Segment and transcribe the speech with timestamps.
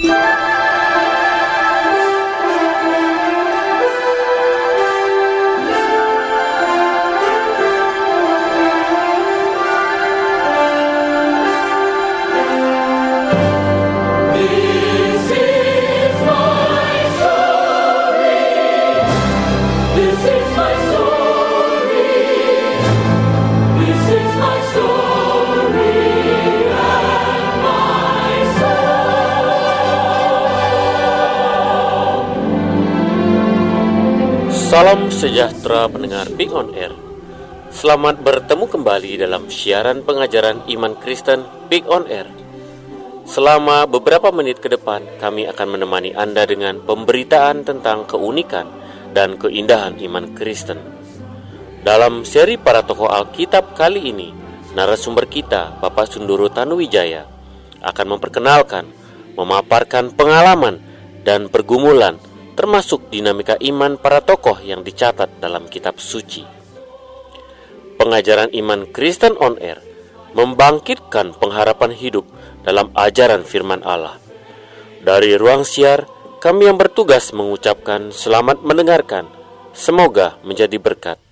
[0.00, 0.27] Yeah.
[34.68, 36.92] Salam sejahtera pendengar Big On Air.
[37.72, 41.40] Selamat bertemu kembali dalam siaran pengajaran iman Kristen
[41.72, 42.28] Big On Air.
[43.24, 48.68] Selama beberapa menit ke depan kami akan menemani Anda dengan pemberitaan tentang keunikan
[49.16, 50.84] dan keindahan iman Kristen.
[51.80, 54.28] Dalam seri para tokoh Alkitab kali ini
[54.76, 57.24] Narasumber kita Bapak Sundoro Tanuwijaya
[57.80, 58.84] akan memperkenalkan,
[59.32, 60.76] memaparkan pengalaman
[61.24, 62.20] dan pergumulan
[62.58, 66.42] termasuk dinamika iman para tokoh yang dicatat dalam kitab suci.
[67.94, 69.78] Pengajaran iman Kristen on Air
[70.34, 72.26] membangkitkan pengharapan hidup
[72.66, 74.18] dalam ajaran firman Allah.
[74.98, 76.10] Dari ruang siar,
[76.42, 79.30] kami yang bertugas mengucapkan selamat mendengarkan.
[79.70, 81.27] Semoga menjadi berkat.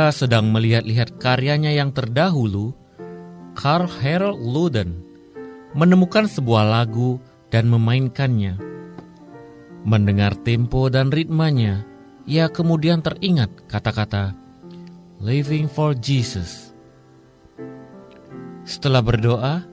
[0.00, 2.72] Ketika sedang melihat-lihat karyanya yang terdahulu,
[3.52, 5.04] Carl Harold Luden
[5.76, 7.20] menemukan sebuah lagu
[7.52, 8.56] dan memainkannya.
[9.84, 11.84] Mendengar tempo dan ritmanya,
[12.24, 14.32] ia kemudian teringat kata-kata
[15.20, 16.72] "Living for Jesus".
[18.64, 19.68] Setelah berdoa,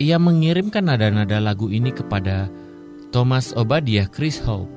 [0.00, 2.48] ia mengirimkan nada-nada lagu ini kepada
[3.12, 4.72] Thomas Obadiah Chris Hope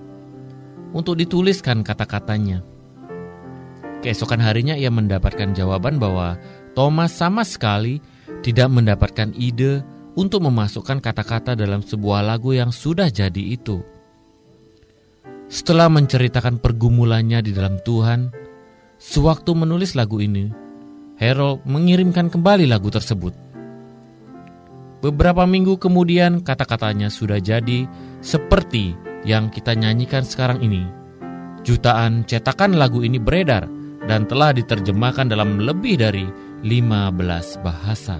[0.92, 2.73] untuk dituliskan kata-katanya.
[4.04, 6.36] Keesokan harinya ia mendapatkan jawaban bahwa
[6.76, 8.04] Thomas sama sekali
[8.44, 9.80] tidak mendapatkan ide
[10.20, 13.80] untuk memasukkan kata-kata dalam sebuah lagu yang sudah jadi itu.
[15.48, 18.28] Setelah menceritakan pergumulannya di dalam Tuhan,
[19.00, 20.52] sewaktu menulis lagu ini,
[21.16, 23.32] Harold mengirimkan kembali lagu tersebut.
[25.00, 27.88] Beberapa minggu kemudian kata-katanya sudah jadi
[28.20, 30.84] seperti yang kita nyanyikan sekarang ini.
[31.64, 36.28] Jutaan cetakan lagu ini beredar dan telah diterjemahkan dalam lebih dari
[36.64, 38.20] 15 bahasa.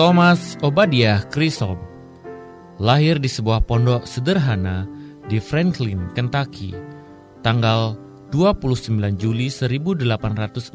[0.00, 1.90] Thomas Obadiah Chisholm
[2.80, 4.88] lahir di sebuah pondok sederhana
[5.28, 6.72] di Franklin, Kentucky,
[7.44, 7.94] tanggal
[8.32, 10.72] 29 Juli 1866.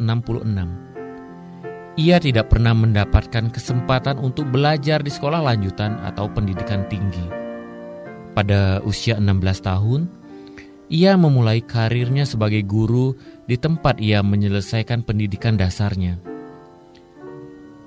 [1.96, 7.26] Ia tidak pernah mendapatkan kesempatan untuk belajar di sekolah lanjutan atau pendidikan tinggi.
[8.36, 10.12] Pada usia 16 tahun,
[10.92, 13.18] ia memulai karirnya sebagai guru
[13.50, 16.22] di tempat ia menyelesaikan pendidikan dasarnya.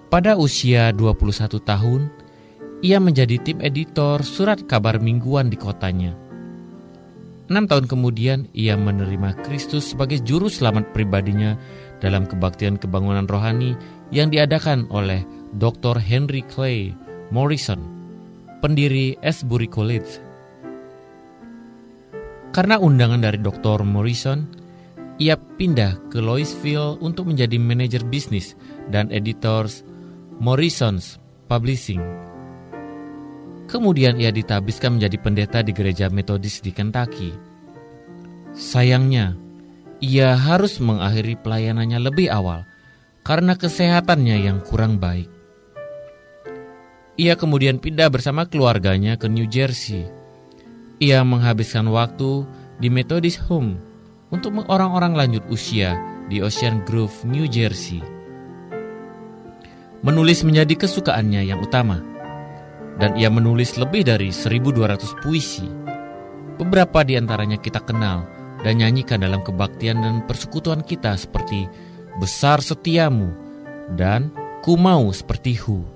[0.09, 2.09] Pada usia 21 tahun,
[2.81, 6.17] ia menjadi tim editor surat kabar mingguan di kotanya.
[7.49, 11.57] Enam tahun kemudian, ia menerima Kristus sebagai juru selamat pribadinya
[12.01, 13.73] dalam kebaktian kebangunan rohani
[14.13, 15.25] yang diadakan oleh
[15.57, 15.97] Dr.
[15.97, 16.93] Henry Clay
[17.33, 17.81] Morrison,
[18.61, 20.28] pendiri Asbury College.
[22.51, 23.85] Karena undangan dari Dr.
[23.85, 24.49] Morrison,
[25.19, 28.55] ia pindah ke Louisville untuk menjadi manajer bisnis
[28.89, 29.83] dan editors
[30.39, 31.19] Morrison's
[31.51, 32.01] Publishing.
[33.69, 37.33] Kemudian ia ditabiskan menjadi pendeta di gereja metodis di Kentucky.
[38.57, 39.37] Sayangnya,
[40.01, 42.65] ia harus mengakhiri pelayanannya lebih awal
[43.27, 45.29] karena kesehatannya yang kurang baik.
[47.19, 50.18] Ia kemudian pindah bersama keluarganya ke New Jersey.
[50.99, 52.43] Ia menghabiskan waktu
[52.83, 53.79] di Methodist Home
[54.35, 55.95] untuk orang-orang lanjut usia
[56.27, 58.03] di Ocean Grove, New Jersey.
[60.03, 62.03] Menulis menjadi kesukaannya yang utama,
[62.99, 65.71] dan ia menulis lebih dari 1200 puisi.
[66.59, 68.27] Beberapa di antaranya kita kenal
[68.67, 71.71] dan nyanyikan dalam kebaktian dan persekutuan kita seperti
[72.19, 73.31] Besar Setiamu
[73.95, 74.35] dan
[74.67, 75.87] Ku Mau Seperti Hu.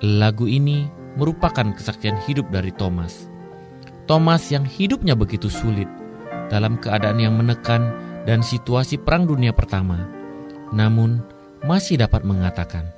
[0.00, 3.30] Lagu ini merupakan kesaksian hidup dari Thomas.
[4.04, 5.88] Thomas yang hidupnya begitu sulit–
[6.48, 7.92] dalam keadaan yang menekan
[8.24, 10.08] dan situasi Perang Dunia Pertama,
[10.72, 11.20] namun
[11.64, 12.88] masih dapat mengatakan,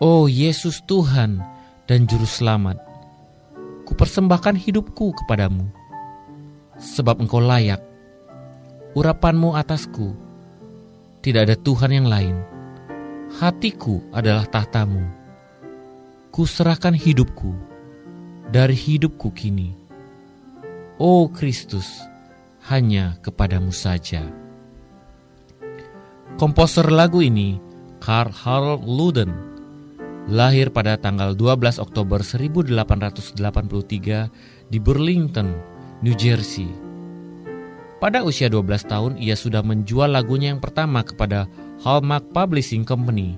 [0.00, 1.40] "Oh Yesus Tuhan
[1.88, 2.80] dan Juru Selamat,
[3.88, 5.68] kupersembahkan hidupku kepadamu,
[6.76, 7.80] sebab Engkau layak.
[8.96, 10.16] Urapanmu atasku,
[11.20, 12.36] tidak ada Tuhan yang lain.
[13.36, 15.17] Hatiku adalah tahtamu.
[16.28, 17.54] Kuserahkan hidupku
[18.48, 19.74] dari hidupku kini."
[20.98, 22.02] Oh Kristus,
[22.66, 24.26] hanya kepadamu saja.
[26.38, 27.58] Komposer lagu ini,
[27.98, 29.32] Karl Harold Luden,
[30.28, 34.30] lahir pada tanggal 12 Oktober 1883
[34.68, 35.54] di Burlington,
[36.04, 36.68] New Jersey.
[37.98, 41.50] Pada usia 12 tahun, ia sudah menjual lagunya yang pertama kepada
[41.82, 43.34] Hallmark Publishing Company,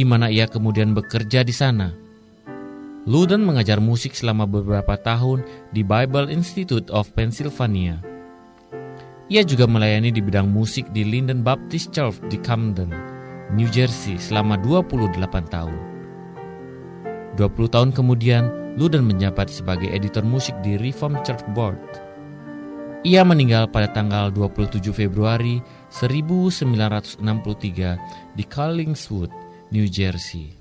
[0.00, 1.92] di mana ia kemudian bekerja di sana.
[3.04, 5.44] Luden mengajar musik selama beberapa tahun
[5.76, 8.00] di Bible Institute of Pennsylvania.
[9.28, 12.88] Ia juga melayani di bidang musik di Linden Baptist Church di Camden,
[13.52, 15.20] New Jersey selama 28
[15.52, 15.76] tahun.
[17.36, 18.48] 20 tahun kemudian,
[18.80, 21.76] Luden menjabat sebagai editor musik di Reform Church Board.
[23.04, 25.60] Ia meninggal pada tanggal 27 Februari
[25.92, 30.59] 1963 di Collingswood, New Jersey.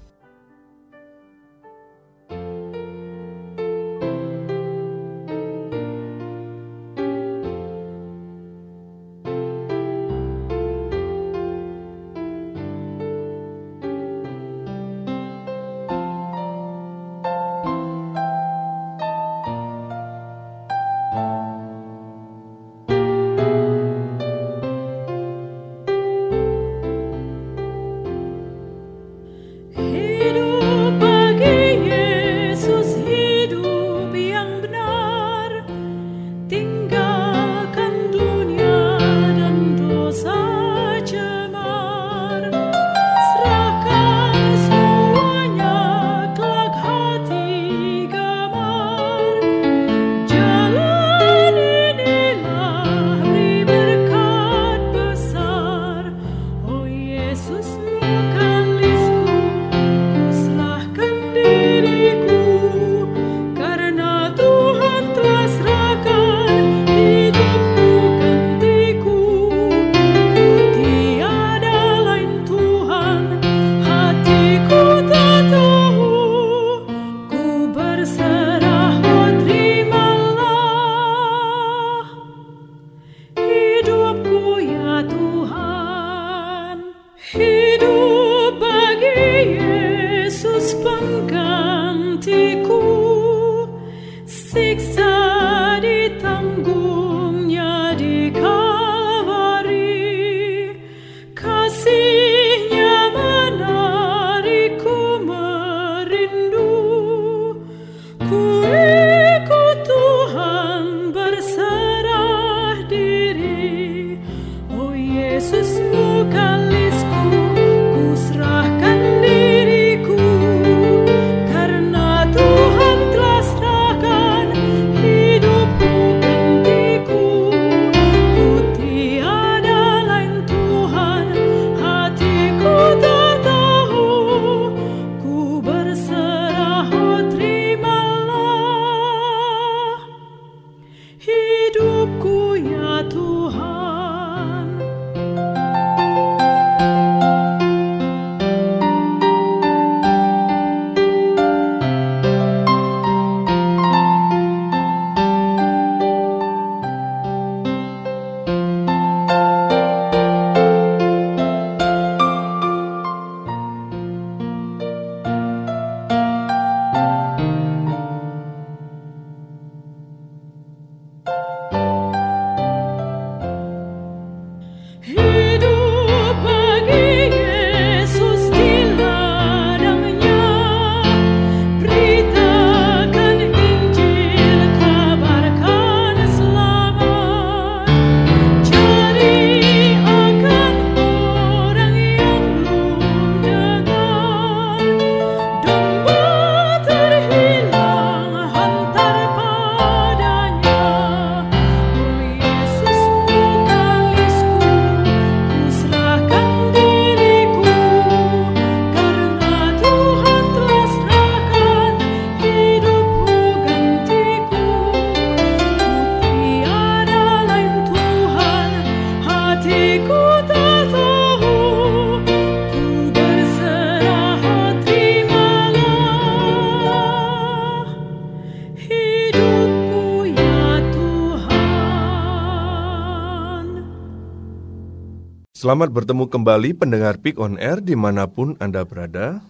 [235.69, 239.45] Selamat bertemu kembali pendengar Pick on Air di mana pun Anda berada.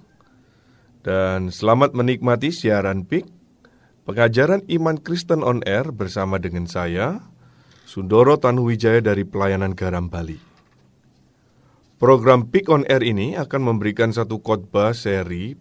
[1.00, 3.24] Dan selamat menikmati siaran Pick,
[4.04, 7.24] pengajaran iman Kristen on Air bersama dengan saya,
[7.88, 10.36] Sundoro Tanuwijaya dari Pelayanan Garam Bali.
[12.04, 15.56] Program Pick on Air ini akan memberikan satu khotbah seri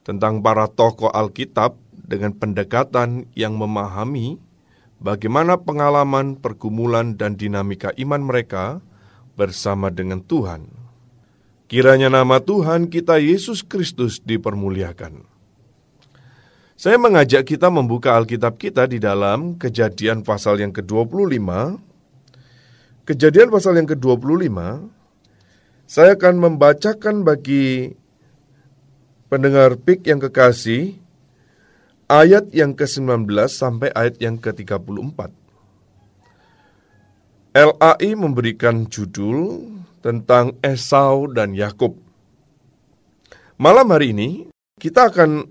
[0.00, 4.40] tentang para tokoh Alkitab dengan pendekatan yang memahami
[4.96, 8.64] bagaimana pengalaman, pergumulan, dan dinamika iman mereka–
[9.34, 10.68] bersama dengan Tuhan.
[11.72, 15.24] Kiranya nama Tuhan kita Yesus Kristus dipermuliakan.
[16.76, 21.48] Saya mengajak kita membuka Alkitab kita di dalam Kejadian pasal yang ke-25.
[23.02, 24.52] Kejadian pasal yang ke-25,
[25.90, 27.94] saya akan membacakan bagi
[29.26, 31.02] pendengar PIK yang kekasih
[32.06, 35.41] ayat yang ke-19 sampai ayat yang ke-34.
[37.52, 39.68] LAI memberikan judul
[40.00, 42.00] tentang Esau dan Yakub.
[43.60, 44.30] Malam hari ini
[44.80, 45.44] kita akan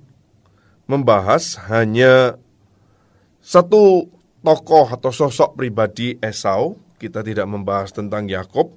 [0.89, 2.41] membahas hanya
[3.38, 4.10] satu
[4.41, 6.74] tokoh atau sosok pribadi Esau.
[6.98, 8.74] Kita tidak membahas tentang Yakub,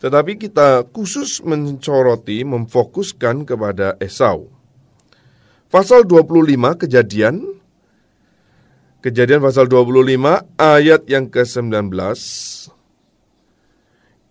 [0.00, 4.48] tetapi kita khusus mencoroti, memfokuskan kepada Esau.
[5.68, 7.56] Pasal 25 kejadian
[9.06, 11.94] Kejadian pasal 25 ayat yang ke-19.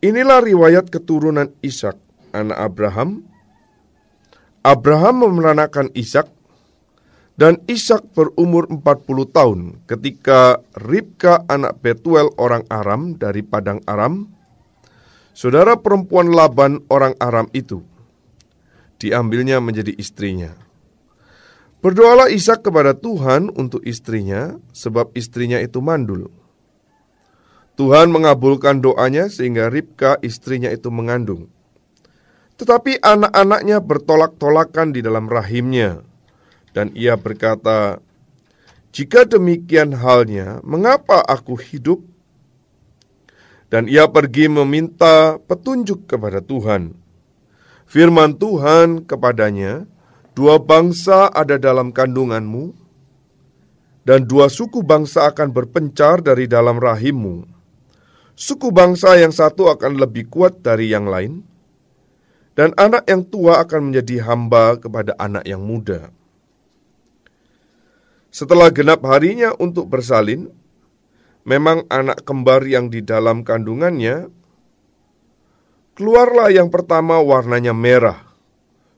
[0.04, 1.96] Inilah riwayat keturunan Ishak,
[2.36, 3.24] anak Abraham.
[4.68, 6.28] Abraham memeranakan Ishak
[7.40, 8.84] dan Ishak berumur 40
[9.32, 14.28] tahun ketika Ribka anak Betuel orang Aram dari Padang Aram,
[15.32, 17.80] saudara perempuan Laban orang Aram itu,
[19.00, 20.65] diambilnya menjadi istrinya.
[21.86, 26.34] Berdoalah Ishak kepada Tuhan untuk istrinya, sebab istrinya itu mandul.
[27.78, 31.46] Tuhan mengabulkan doanya sehingga Ribka istrinya itu mengandung.
[32.58, 36.02] Tetapi anak-anaknya bertolak-tolakan di dalam rahimnya.
[36.74, 38.02] Dan ia berkata,
[38.90, 42.02] Jika demikian halnya, mengapa aku hidup?
[43.70, 46.98] Dan ia pergi meminta petunjuk kepada Tuhan.
[47.86, 49.86] Firman Tuhan kepadanya,
[50.36, 52.76] Dua bangsa ada dalam kandunganmu,
[54.04, 57.48] dan dua suku bangsa akan berpencar dari dalam rahimmu.
[58.36, 61.40] Suku bangsa yang satu akan lebih kuat dari yang lain,
[62.52, 66.12] dan anak yang tua akan menjadi hamba kepada anak yang muda.
[68.28, 70.52] Setelah genap harinya untuk bersalin,
[71.48, 74.28] memang anak kembar yang di dalam kandungannya,
[75.96, 78.25] keluarlah yang pertama warnanya merah,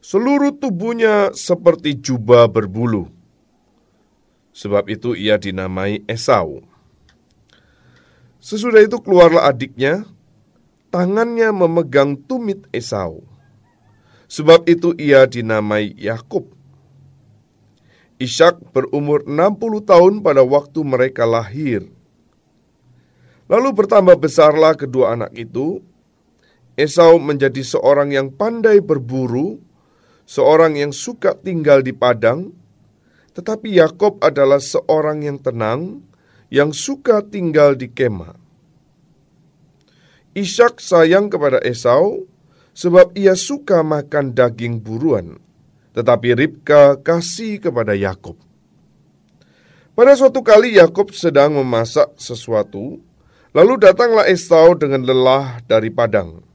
[0.08, 3.12] Seluruh tubuhnya seperti jubah berbulu.
[4.56, 6.64] Sebab itu ia dinamai Esau.
[8.40, 10.08] Sesudah itu keluarlah adiknya,
[10.96, 13.20] tangannya memegang tumit Esau.
[14.32, 16.56] Sebab itu ia dinamai Yakub.
[18.16, 21.84] Ishak berumur 60 tahun pada waktu mereka lahir.
[23.52, 25.84] Lalu bertambah besarlah kedua anak itu.
[26.80, 29.67] Esau menjadi seorang yang pandai berburu
[30.28, 32.52] seorang yang suka tinggal di padang,
[33.32, 36.04] tetapi Yakob adalah seorang yang tenang,
[36.52, 38.36] yang suka tinggal di kemah.
[40.36, 42.28] Ishak sayang kepada Esau
[42.78, 45.40] sebab ia suka makan daging buruan,
[45.98, 48.38] tetapi Ribka kasih kepada Yakob.
[49.98, 53.02] Pada suatu kali Yakob sedang memasak sesuatu,
[53.50, 56.46] lalu datanglah Esau dengan lelah dari padang.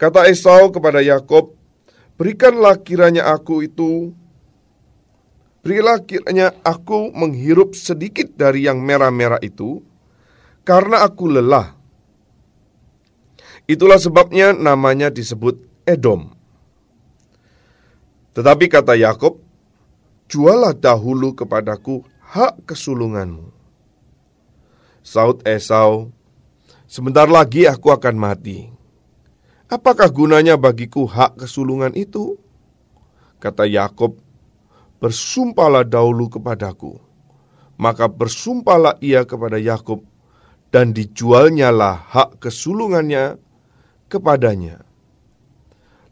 [0.00, 1.53] Kata Esau kepada Yakob,
[2.14, 4.14] Berikanlah kiranya aku itu
[5.64, 9.80] Berilah kiranya aku menghirup sedikit dari yang merah-merah itu,
[10.60, 11.72] karena aku lelah.
[13.64, 15.56] Itulah sebabnya namanya disebut
[15.88, 16.36] Edom.
[18.36, 19.40] Tetapi kata Yakob,
[20.28, 23.48] jualah dahulu kepadaku hak kesulunganmu.
[25.00, 26.12] Saud Esau,
[26.84, 28.73] sebentar lagi aku akan mati.
[29.64, 32.36] Apakah gunanya bagiku hak kesulungan itu?
[33.40, 34.20] Kata Yakob,
[35.00, 37.00] bersumpahlah dahulu kepadaku.
[37.80, 40.04] Maka bersumpahlah ia kepada Yakub
[40.68, 43.40] dan dijualnyalah hak kesulungannya
[44.12, 44.84] kepadanya.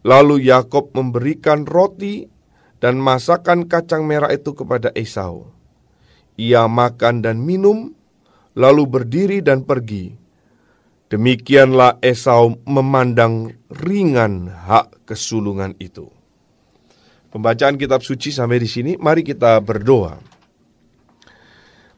[0.02, 2.26] Lalu Yakob memberikan roti
[2.82, 5.52] dan masakan kacang merah itu kepada Esau.
[6.34, 7.94] Ia makan dan minum,
[8.56, 10.21] lalu berdiri dan pergi
[11.12, 16.08] Demikianlah Esau memandang ringan hak kesulungan itu.
[17.28, 20.16] Pembacaan kitab suci sampai di sini, mari kita berdoa.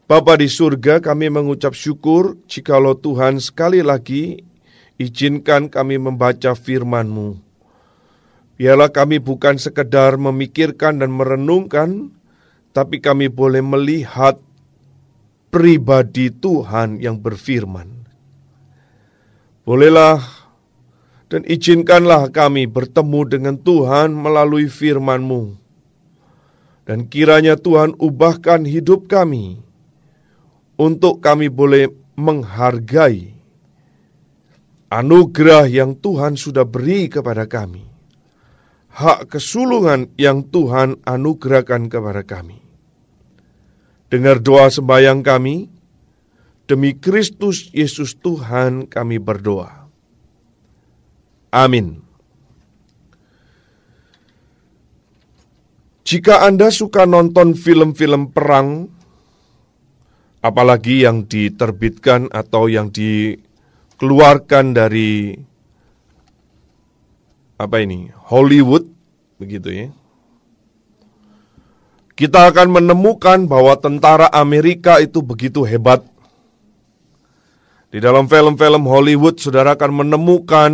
[0.03, 4.43] Bapa di surga, kami mengucap syukur jikalau Tuhan sekali lagi
[4.99, 7.39] izinkan kami membaca firman-Mu.
[8.59, 12.11] Biarlah kami bukan sekedar memikirkan dan merenungkan,
[12.75, 14.43] tapi kami boleh melihat
[15.55, 18.04] pribadi Tuhan yang berfirman.
[19.65, 20.21] Bolehlah
[21.25, 25.57] dan izinkanlah kami bertemu dengan Tuhan melalui firman-Mu.
[26.85, 29.57] Dan kiranya Tuhan ubahkan hidup kami
[30.77, 33.35] untuk kami boleh menghargai
[34.93, 37.83] anugerah yang Tuhan sudah beri kepada kami.
[38.95, 42.63] Hak kesulungan yang Tuhan anugerahkan kepada kami.
[44.07, 45.67] Dengar doa sembahyang kami,
[46.65, 49.85] demi Kristus Yesus Tuhan kami berdoa.
[51.53, 52.03] Amin.
[56.05, 58.93] Jika Anda suka nonton film-film perang,
[60.45, 65.33] apalagi yang diterbitkan atau yang dikeluarkan dari
[67.57, 68.85] apa ini Hollywood
[69.41, 69.87] begitu ya
[72.15, 76.05] kita akan menemukan bahwa tentara Amerika itu begitu hebat
[77.95, 80.71] di dalam film-film Hollywood saudara akan menemukan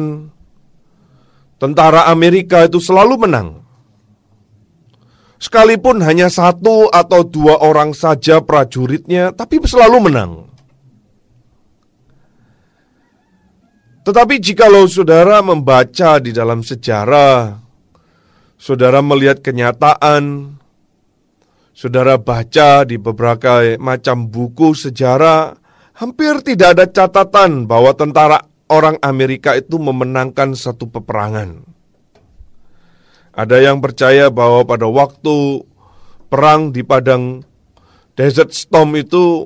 [1.61, 3.61] tentara Amerika itu selalu menang
[5.41, 10.45] Sekalipun hanya satu atau dua orang saja prajuritnya, tapi selalu menang.
[14.05, 17.57] Tetapi jikalau saudara membaca di dalam sejarah,
[18.53, 20.53] saudara melihat kenyataan,
[21.73, 25.57] saudara baca di beberapa macam buku sejarah,
[26.01, 28.41] hampir tidak ada catatan bahwa tentara
[28.73, 31.61] orang Amerika itu memenangkan satu peperangan.
[33.37, 35.61] Ada yang percaya bahwa pada waktu
[36.25, 37.45] perang di padang
[38.17, 39.45] Desert Storm itu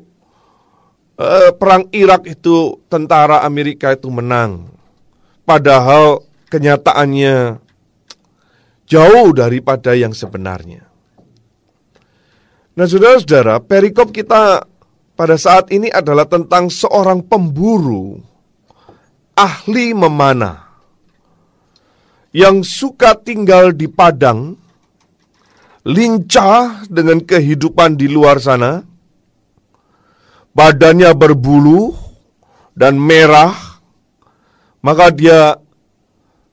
[1.20, 4.72] eh, perang Irak itu tentara Amerika itu menang.
[5.44, 7.60] Padahal kenyataannya
[8.88, 10.88] jauh daripada yang sebenarnya.
[12.76, 14.66] Nah, saudara-saudara, perikop kita
[15.16, 18.20] pada saat ini adalah tentang seorang pemburu
[19.36, 20.66] ahli memanah
[22.36, 24.60] yang suka tinggal di padang,
[25.88, 28.84] lincah dengan kehidupan di luar sana,
[30.52, 31.96] badannya berbulu
[32.76, 33.56] dan merah,
[34.84, 35.56] maka dia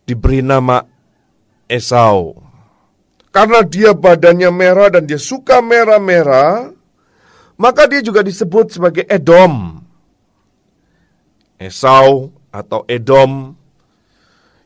[0.07, 0.87] diberi nama
[1.67, 2.39] Esau.
[3.35, 6.71] Karena dia badannya merah dan dia suka merah-merah,
[7.63, 9.79] maka dia juga disebut sebagai Edom.
[11.63, 13.55] Esau atau Edom.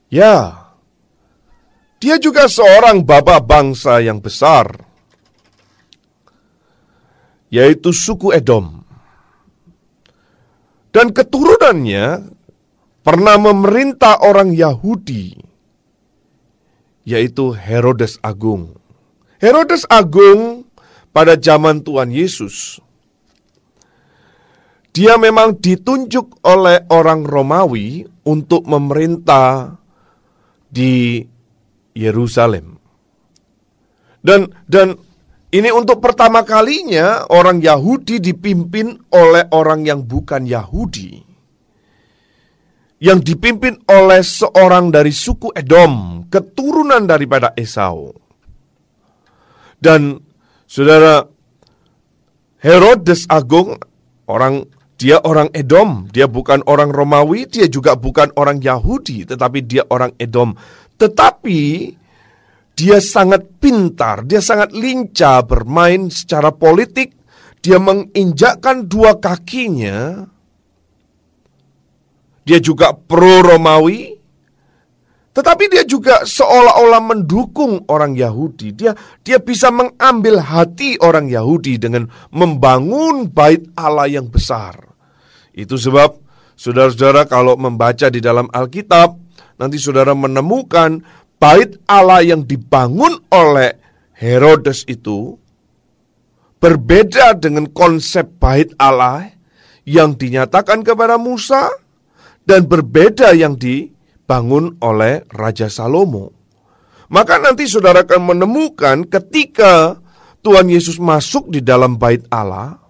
[0.09, 0.67] Ya,
[2.01, 4.81] dia juga seorang bapak bangsa yang besar,
[7.53, 8.81] yaitu suku Edom.
[10.89, 12.33] Dan keturunannya
[13.05, 15.37] pernah memerintah orang Yahudi,
[17.05, 18.81] yaitu Herodes Agung.
[19.37, 20.65] Herodes Agung
[21.13, 22.81] pada zaman Tuhan Yesus,
[24.97, 29.77] dia memang ditunjuk oleh orang Romawi untuk memerintah
[30.73, 31.21] di
[31.93, 32.81] Yerusalem.
[34.25, 34.97] Dan dan
[35.53, 41.21] ini untuk pertama kalinya orang Yahudi dipimpin oleh orang yang bukan Yahudi.
[42.97, 48.17] Yang dipimpin oleh seorang dari suku Edom, keturunan daripada Esau.
[49.77, 50.17] Dan
[50.65, 51.21] saudara
[52.65, 53.77] Herodes Agung,
[54.25, 59.85] orang dia orang Edom, dia bukan orang Romawi, dia juga bukan orang Yahudi, tetapi dia
[59.93, 60.57] orang Edom.
[60.97, 61.61] Tetapi
[62.73, 67.13] dia sangat pintar, dia sangat lincah bermain secara politik.
[67.61, 70.25] Dia menginjakkan dua kakinya.
[72.47, 74.17] Dia juga pro Romawi,
[75.37, 78.73] tetapi dia juga seolah-olah mendukung orang Yahudi.
[78.73, 84.86] Dia dia bisa mengambil hati orang Yahudi dengan membangun bait Allah yang besar.
[85.57, 86.21] Itu sebab
[86.53, 89.17] saudara-saudara kalau membaca di dalam Alkitab
[89.57, 91.01] nanti saudara menemukan
[91.41, 93.81] bait Allah yang dibangun oleh
[94.13, 95.37] Herodes itu
[96.61, 99.33] berbeda dengan konsep bait Allah
[99.89, 101.73] yang dinyatakan kepada Musa
[102.45, 106.37] dan berbeda yang dibangun oleh Raja Salomo.
[107.07, 109.95] Maka nanti saudara akan menemukan ketika
[110.43, 112.83] Tuhan Yesus masuk di dalam bait Allah,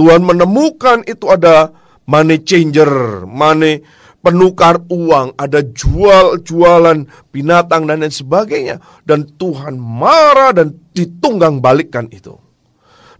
[0.00, 1.68] Tuhan menemukan itu ada
[2.10, 3.86] money changer, money
[4.18, 8.82] penukar uang, ada jual-jualan binatang dan lain sebagainya.
[9.06, 12.34] Dan Tuhan marah dan ditunggang balikkan itu.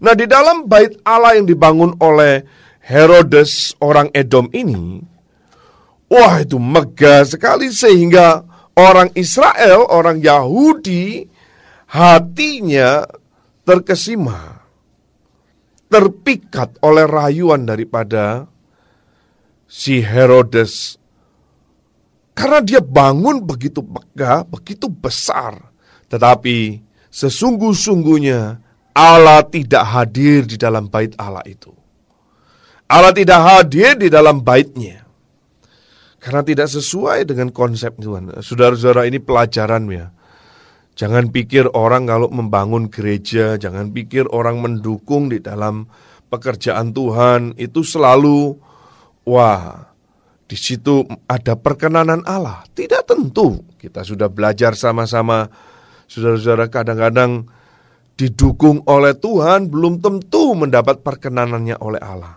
[0.01, 2.43] Nah di dalam bait Allah yang dibangun oleh
[2.81, 4.99] Herodes orang Edom ini,
[6.11, 8.43] Wah itu megah sekali sehingga
[8.75, 11.23] orang Israel, orang Yahudi
[11.87, 13.07] hatinya
[13.63, 14.59] terkesima.
[15.87, 18.50] Terpikat oleh rayuan daripada
[19.71, 20.99] si Herodes.
[22.35, 25.71] Karena dia bangun begitu megah, begitu besar.
[26.11, 28.59] Tetapi sesungguh-sungguhnya
[28.91, 31.71] Allah tidak hadir di dalam bait Allah itu.
[32.91, 35.07] Allah tidak hadir di dalam baitnya.
[36.19, 38.43] Karena tidak sesuai dengan konsep Tuhan.
[38.43, 40.11] Saudara-saudara ini pelajaran ya.
[40.93, 45.87] Jangan pikir orang kalau membangun gereja, jangan pikir orang mendukung di dalam
[46.27, 48.59] pekerjaan Tuhan itu selalu
[49.27, 49.91] wah,
[50.45, 52.67] di situ ada perkenanan Allah.
[52.75, 53.63] Tidak tentu.
[53.79, 55.47] Kita sudah belajar sama-sama.
[56.11, 57.47] Saudara-saudara kadang-kadang
[58.19, 62.35] didukung oleh Tuhan belum tentu mendapat perkenanannya oleh Allah.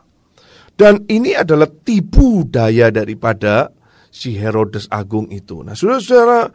[0.74, 3.70] Dan ini adalah tipu daya daripada
[4.14, 5.66] si Herodes Agung itu.
[5.66, 6.50] Nah, saudara-saudara,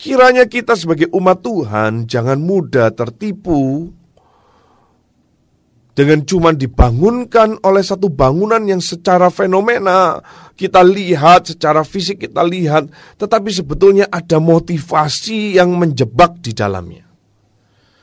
[0.00, 3.92] kiranya kita sebagai umat Tuhan jangan mudah tertipu
[5.96, 10.20] dengan cuma dibangunkan oleh satu bangunan yang secara fenomena
[10.52, 17.08] kita lihat, secara fisik kita lihat, tetapi sebetulnya ada motivasi yang menjebak di dalamnya.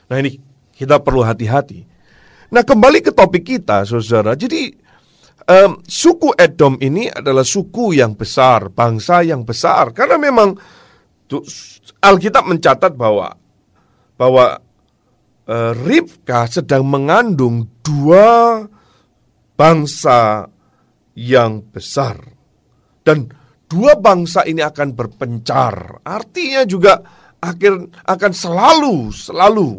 [0.09, 0.41] Nah ini
[0.73, 1.85] kita perlu hati-hati.
[2.49, 4.33] Nah kembali ke topik kita, saudara.
[4.33, 4.73] Jadi
[5.45, 9.93] um, suku Edom ini adalah suku yang besar, bangsa yang besar.
[9.93, 10.57] Karena memang
[12.01, 13.37] Alkitab mencatat bahwa
[14.17, 14.57] bahwa
[15.47, 18.63] uh, Ribka sedang mengandung dua
[19.55, 20.47] bangsa
[21.17, 22.19] yang besar.
[23.03, 23.27] Dan
[23.67, 26.03] dua bangsa ini akan berpencar.
[26.07, 26.99] Artinya juga
[27.43, 29.69] akhir akan selalu selalu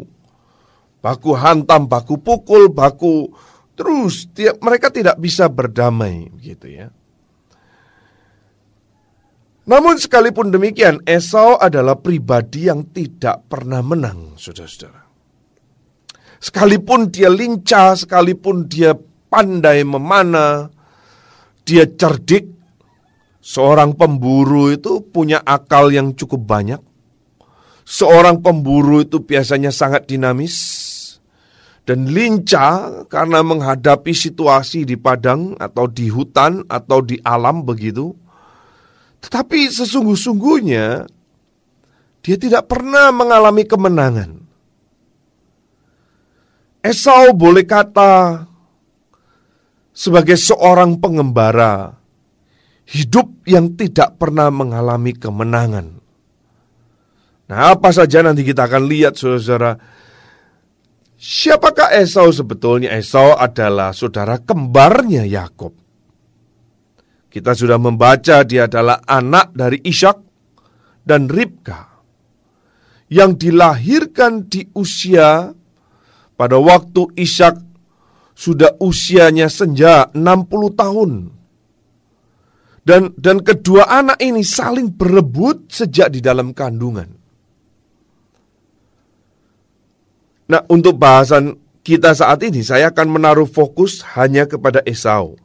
[1.01, 3.29] baku hantam, baku pukul, baku
[3.75, 6.87] Terus tiap mereka tidak bisa berdamai gitu ya.
[9.65, 15.04] Namun sekalipun demikian, Esau adalah pribadi yang tidak pernah menang, saudara-saudara.
[16.45, 18.93] Sekalipun dia lincah, sekalipun dia
[19.33, 20.69] pandai memanah,
[21.65, 22.45] dia cerdik,
[23.41, 26.77] seorang pemburu itu punya akal yang cukup banyak.
[27.81, 30.53] Seorang pemburu itu biasanya sangat dinamis,
[31.81, 38.13] dan lincah karena menghadapi situasi di padang atau di hutan atau di alam begitu.
[39.17, 41.09] Tetapi sesungguh-sungguhnya
[42.21, 44.44] dia tidak pernah mengalami kemenangan.
[46.85, 48.45] Esau boleh kata
[49.89, 51.97] sebagai seorang pengembara
[52.85, 55.97] hidup yang tidak pernah mengalami kemenangan.
[57.49, 59.73] Nah, apa saja nanti kita akan lihat saudara-saudara
[61.15, 62.93] Siapakah Esau sebetulnya?
[62.93, 65.73] Esau adalah saudara kembarnya Yakob.
[67.33, 70.17] Kita sudah membaca dia adalah anak dari Ishak
[71.01, 71.97] dan Ribka
[73.09, 75.49] yang dilahirkan di usia
[76.35, 77.55] pada waktu Ishak
[78.35, 81.11] sudah usianya senja 60 tahun.
[82.85, 87.09] Dan dan kedua anak ini saling berebut sejak di dalam kandungan.
[90.45, 95.41] Nah, untuk bahasan kita saat ini, saya akan menaruh fokus hanya kepada Esau.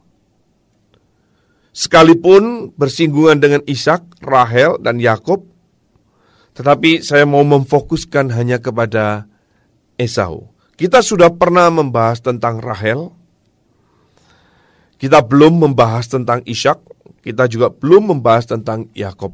[1.73, 5.41] Sekalipun bersinggungan dengan Ishak, Rahel, dan Yakob,
[6.53, 9.25] tetapi saya mau memfokuskan hanya kepada
[9.97, 10.53] Esau.
[10.75, 13.13] Kita sudah pernah membahas tentang Rahel,
[14.97, 16.77] kita belum membahas tentang Ishak,
[17.21, 19.33] kita juga belum membahas tentang Yakob.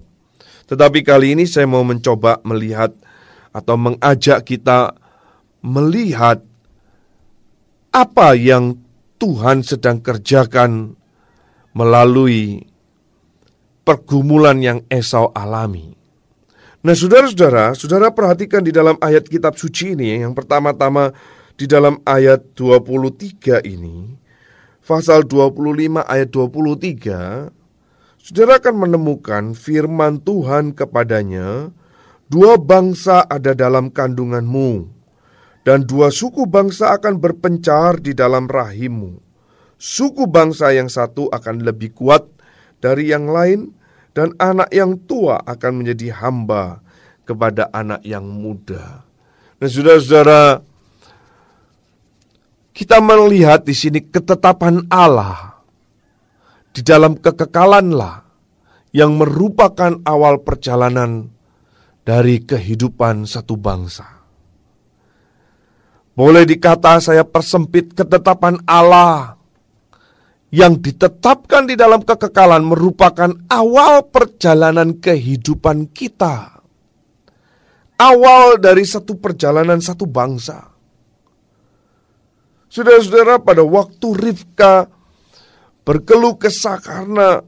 [0.68, 2.92] Tetapi kali ini saya mau mencoba melihat
[3.56, 4.92] atau mengajak kita
[5.64, 6.44] melihat
[7.96, 8.78] apa yang
[9.18, 10.94] Tuhan sedang kerjakan
[11.74, 12.62] melalui
[13.82, 15.98] pergumulan yang Esau alami.
[16.88, 21.12] Nah, saudara-saudara, saudara perhatikan di dalam ayat kitab suci ini, yang pertama-tama
[21.60, 24.16] di dalam ayat 23 ini,
[24.88, 27.52] pasal 25 ayat 23,
[28.24, 31.76] saudara akan menemukan firman Tuhan kepadanya,
[32.32, 34.88] dua bangsa ada dalam kandunganmu,
[35.68, 39.20] dan dua suku bangsa akan berpencar di dalam rahimmu.
[39.76, 42.32] Suku bangsa yang satu akan lebih kuat
[42.80, 43.76] dari yang lain,
[44.18, 46.82] dan anak yang tua akan menjadi hamba
[47.22, 49.06] kepada anak yang muda.
[49.62, 50.66] Nah, saudara-saudara,
[52.74, 55.62] kita melihat di sini ketetapan Allah
[56.74, 58.26] di dalam kekekalanlah
[58.90, 61.30] yang merupakan awal perjalanan
[62.02, 64.18] dari kehidupan satu bangsa.
[66.18, 69.37] Boleh dikata saya persempit ketetapan Allah
[70.58, 76.58] yang ditetapkan di dalam kekekalan merupakan awal perjalanan kehidupan kita.
[78.02, 80.74] Awal dari satu perjalanan satu bangsa.
[82.74, 84.90] Saudara-saudara, pada waktu Rifka
[85.86, 87.42] berkeluh kesah karena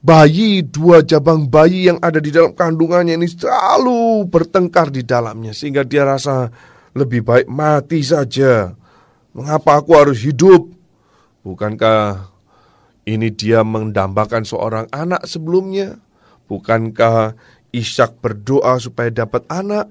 [0.00, 5.52] bayi, dua jabang bayi yang ada di dalam kandungannya ini selalu bertengkar di dalamnya.
[5.52, 6.48] Sehingga dia rasa
[6.96, 8.72] lebih baik mati saja.
[9.36, 10.81] Mengapa aku harus hidup?
[11.42, 12.30] Bukankah
[13.02, 15.98] ini dia mendambakan seorang anak sebelumnya?
[16.46, 17.34] Bukankah
[17.74, 19.90] Ishak berdoa supaya dapat anak?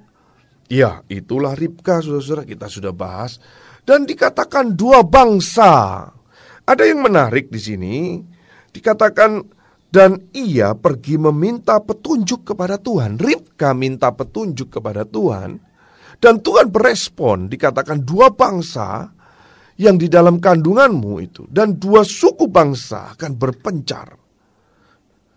[0.71, 3.43] Ya, itulah Ribka, saudara-saudara, kita sudah bahas.
[3.83, 6.07] Dan dikatakan dua bangsa.
[6.63, 7.95] Ada yang menarik di sini.
[8.71, 9.43] Dikatakan,
[9.91, 13.19] dan ia pergi meminta petunjuk kepada Tuhan.
[13.19, 15.59] Ribka minta petunjuk kepada Tuhan.
[16.21, 19.11] Dan Tuhan berespon, dikatakan dua bangsa
[19.82, 21.50] yang di dalam kandunganmu itu.
[21.50, 24.13] Dan dua suku bangsa akan berpencar.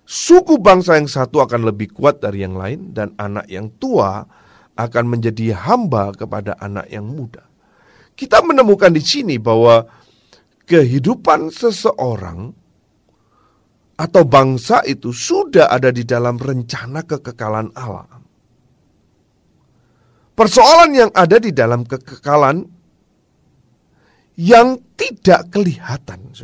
[0.05, 4.21] Suku bangsa yang satu akan lebih kuat dari yang lain dan anak yang tua
[4.77, 7.41] akan menjadi hamba kepada anak yang muda.
[8.13, 9.81] Kita menemukan di sini bahwa
[10.69, 12.53] kehidupan seseorang
[13.97, 18.21] atau bangsa itu sudah ada di dalam rencana kekekalan Allah.
[20.35, 22.74] Persoalan yang ada di dalam kekekalan
[24.35, 26.35] yang tidak kelihatan.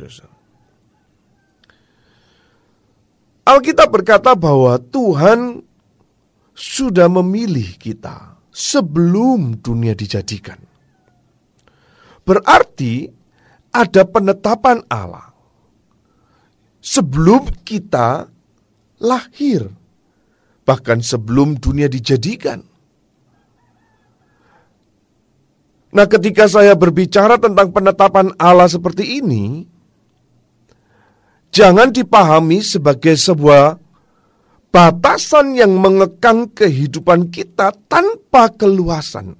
[3.46, 5.66] Alkitab berkata bahwa Tuhan
[6.54, 10.60] sudah memilih kita sebelum dunia dijadikan.
[12.22, 13.10] Berarti
[13.74, 15.30] ada penetapan Allah
[16.78, 18.30] sebelum kita
[19.02, 19.66] lahir,
[20.62, 22.69] bahkan sebelum dunia dijadikan.
[25.90, 29.66] Nah, ketika saya berbicara tentang penetapan Allah seperti ini,
[31.50, 33.74] jangan dipahami sebagai sebuah
[34.70, 39.34] batasan yang mengekang kehidupan kita tanpa keluasan.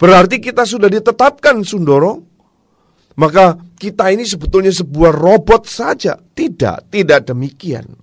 [0.00, 2.24] Berarti kita sudah ditetapkan, Sundoro.
[3.20, 6.16] Maka kita ini sebetulnya sebuah robot saja.
[6.16, 7.99] Tidak, tidak demikian.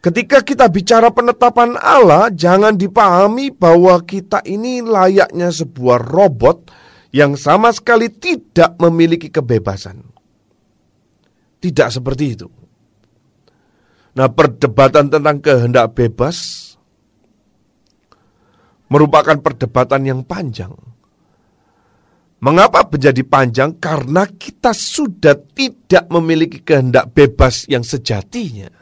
[0.00, 6.72] Ketika kita bicara penetapan Allah, jangan dipahami bahwa kita ini layaknya sebuah robot
[7.12, 10.00] yang sama sekali tidak memiliki kebebasan.
[11.60, 12.48] Tidak seperti itu.
[14.16, 16.36] Nah, perdebatan tentang kehendak bebas
[18.88, 20.72] merupakan perdebatan yang panjang.
[22.40, 23.76] Mengapa menjadi panjang?
[23.76, 28.79] Karena kita sudah tidak memiliki kehendak bebas yang sejatinya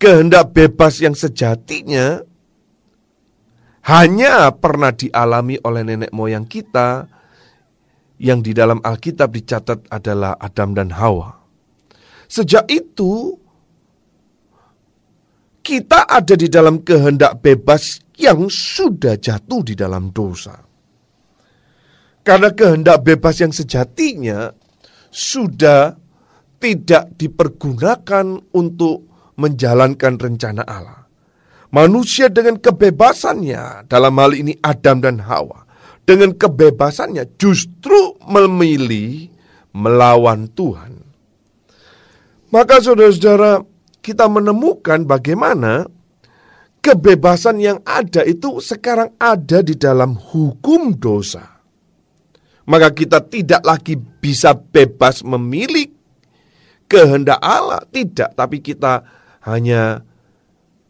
[0.00, 2.24] kehendak bebas yang sejatinya
[3.84, 7.04] hanya pernah dialami oleh nenek moyang kita
[8.20, 11.36] yang di dalam Alkitab dicatat adalah Adam dan Hawa.
[12.28, 13.36] Sejak itu
[15.60, 20.56] kita ada di dalam kehendak bebas yang sudah jatuh di dalam dosa.
[22.20, 24.52] Karena kehendak bebas yang sejatinya
[25.08, 25.96] sudah
[26.60, 29.09] tidak dipergunakan untuk
[29.40, 31.08] menjalankan rencana Allah.
[31.72, 35.64] Manusia dengan kebebasannya, dalam hal ini Adam dan Hawa,
[36.04, 39.30] dengan kebebasannya justru memilih
[39.72, 41.00] melawan Tuhan.
[42.50, 43.62] Maka saudara-saudara,
[44.02, 45.86] kita menemukan bagaimana
[46.82, 51.62] kebebasan yang ada itu sekarang ada di dalam hukum dosa.
[52.66, 55.86] Maka kita tidak lagi bisa bebas memilih
[56.90, 59.06] kehendak Allah, tidak, tapi kita
[59.46, 60.04] hanya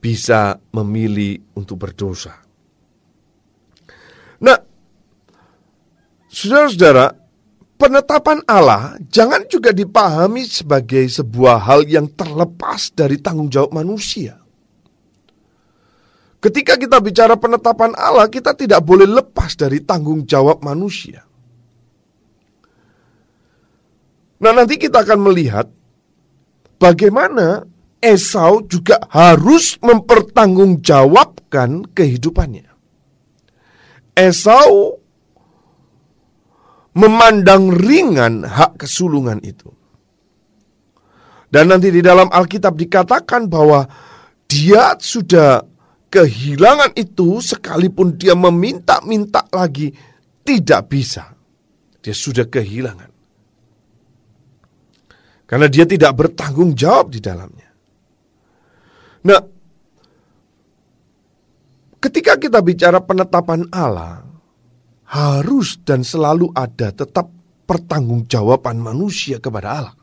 [0.00, 2.34] bisa memilih untuk berdosa.
[4.40, 4.56] Nah,
[6.26, 7.12] saudara-saudara,
[7.76, 14.40] penetapan Allah jangan juga dipahami sebagai sebuah hal yang terlepas dari tanggung jawab manusia.
[16.40, 21.20] Ketika kita bicara penetapan Allah, kita tidak boleh lepas dari tanggung jawab manusia.
[24.40, 25.68] Nah, nanti kita akan melihat
[26.80, 27.68] bagaimana
[28.00, 32.72] Esau juga harus mempertanggungjawabkan kehidupannya.
[34.16, 34.96] Esau
[36.96, 39.68] memandang ringan hak kesulungan itu.
[41.50, 43.82] Dan nanti di dalam Alkitab dikatakan bahwa
[44.46, 45.62] dia sudah
[46.10, 49.94] kehilangan itu sekalipun dia meminta-minta lagi
[50.42, 51.30] tidak bisa.
[52.00, 53.10] Dia sudah kehilangan.
[55.46, 57.69] Karena dia tidak bertanggung jawab di dalamnya.
[59.20, 59.40] Nah,
[62.00, 64.24] ketika kita bicara penetapan Allah,
[65.10, 67.28] harus dan selalu ada tetap
[67.66, 69.94] pertanggungjawaban manusia kepada Allah.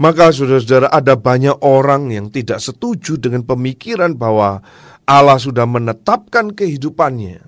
[0.00, 4.64] Maka saudara-saudara ada banyak orang yang tidak setuju dengan pemikiran bahwa
[5.04, 7.44] Allah sudah menetapkan kehidupannya.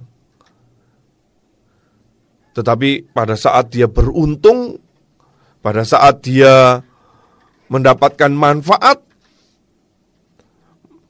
[2.53, 4.77] Tetapi pada saat dia beruntung,
[5.65, 6.85] pada saat dia
[7.73, 9.01] mendapatkan manfaat,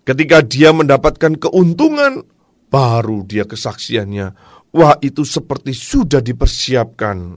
[0.03, 2.23] ketika dia mendapatkan keuntungan,
[2.69, 4.35] baru dia kesaksiannya.
[4.73, 7.37] Wah itu seperti sudah dipersiapkan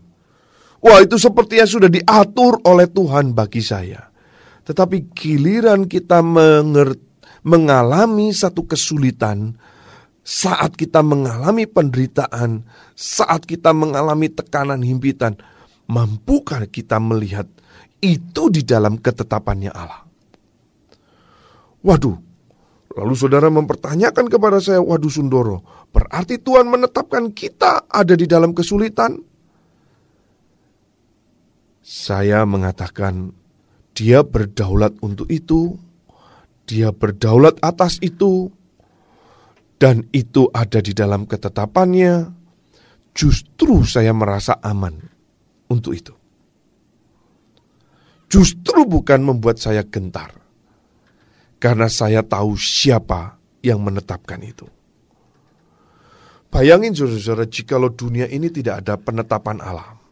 [0.86, 4.06] Wah itu sepertinya sudah diatur oleh Tuhan bagi saya.
[4.62, 6.22] Tetapi giliran kita
[7.42, 9.58] mengalami satu kesulitan,
[10.22, 15.34] saat kita mengalami penderitaan, saat kita mengalami tekanan himpitan,
[15.90, 17.50] mampukah kita melihat
[17.98, 20.06] itu di dalam ketetapannya Allah?
[21.82, 22.18] Waduh,
[22.96, 29.20] lalu saudara mempertanyakan kepada saya, waduh Sundoro, berarti Tuhan menetapkan kita ada di dalam kesulitan?
[31.86, 33.30] Saya mengatakan,
[33.94, 35.78] dia berdaulat untuk itu,
[36.66, 38.50] dia berdaulat atas itu,
[39.78, 42.32] dan itu ada di dalam ketetapannya.
[43.16, 45.00] Justru saya merasa aman
[45.72, 46.12] untuk itu.
[48.28, 50.36] Justru bukan membuat saya gentar,
[51.58, 54.68] karena saya tahu siapa yang menetapkan itu.
[56.54, 60.06] Bayangin saudara-saudara, jikalau dunia ini tidak ada penetapan alam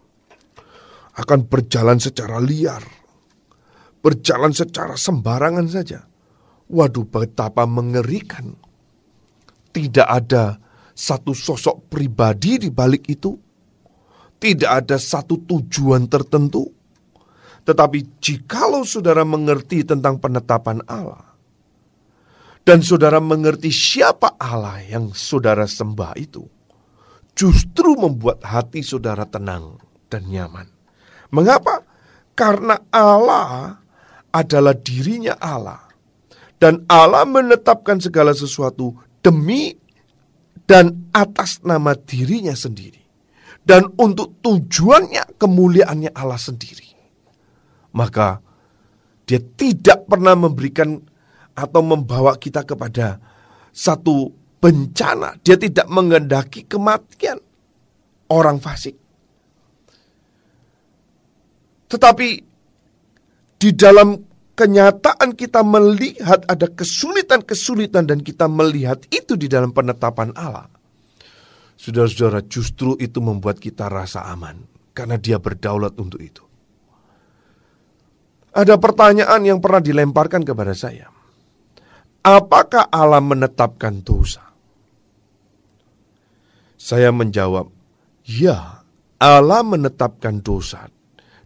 [1.14, 2.82] akan berjalan secara liar,
[4.02, 6.04] berjalan secara sembarangan saja.
[6.68, 8.58] Waduh, betapa mengerikan!
[9.74, 10.58] Tidak ada
[10.94, 13.34] satu sosok pribadi di balik itu,
[14.38, 16.66] tidak ada satu tujuan tertentu.
[17.64, 21.33] Tetapi jikalau saudara mengerti tentang penetapan Allah,
[22.64, 26.48] dan saudara mengerti siapa Allah yang saudara sembah itu,
[27.36, 29.76] justru membuat hati saudara tenang
[30.08, 30.72] dan nyaman.
[31.36, 31.84] Mengapa?
[32.34, 33.84] Karena Allah
[34.32, 35.92] adalah dirinya Allah.
[36.56, 39.76] Dan Allah menetapkan segala sesuatu demi
[40.64, 43.04] dan atas nama dirinya sendiri.
[43.60, 46.88] Dan untuk tujuannya kemuliaannya Allah sendiri.
[47.92, 48.40] Maka
[49.28, 51.00] dia tidak pernah memberikan
[51.54, 53.22] atau membawa kita kepada
[53.70, 55.38] satu bencana.
[55.42, 57.38] Dia tidak mengendaki kematian
[58.34, 58.98] orang fasik.
[61.94, 62.30] Tetapi
[63.62, 64.18] di dalam
[64.58, 70.66] kenyataan kita melihat ada kesulitan-kesulitan dan kita melihat itu di dalam penetapan Allah.
[71.78, 74.66] Saudara-saudara, justru itu membuat kita rasa aman
[74.98, 76.42] karena dia berdaulat untuk itu.
[78.54, 81.13] Ada pertanyaan yang pernah dilemparkan kepada saya.
[82.24, 84.48] Apakah Allah menetapkan dosa?
[86.80, 87.68] Saya menjawab,
[88.24, 88.84] ya,
[89.20, 90.88] Allah menetapkan dosa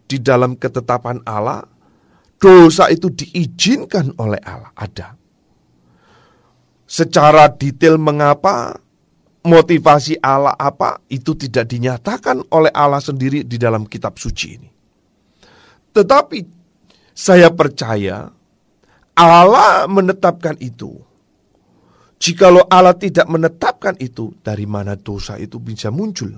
[0.06, 1.66] di dalam ketetapan Allah,
[2.38, 4.70] dosa itu diizinkan oleh Allah.
[4.78, 5.18] Ada.
[6.86, 8.78] Secara detail mengapa,
[9.42, 14.70] motivasi Allah apa, itu tidak dinyatakan oleh Allah sendiri di dalam kitab suci ini.
[15.90, 16.38] Tetapi
[17.18, 18.30] saya percaya
[19.18, 20.94] Allah menetapkan itu.
[22.22, 26.34] Jikalau Allah tidak menetapkan itu, dari mana dosa itu bisa muncul?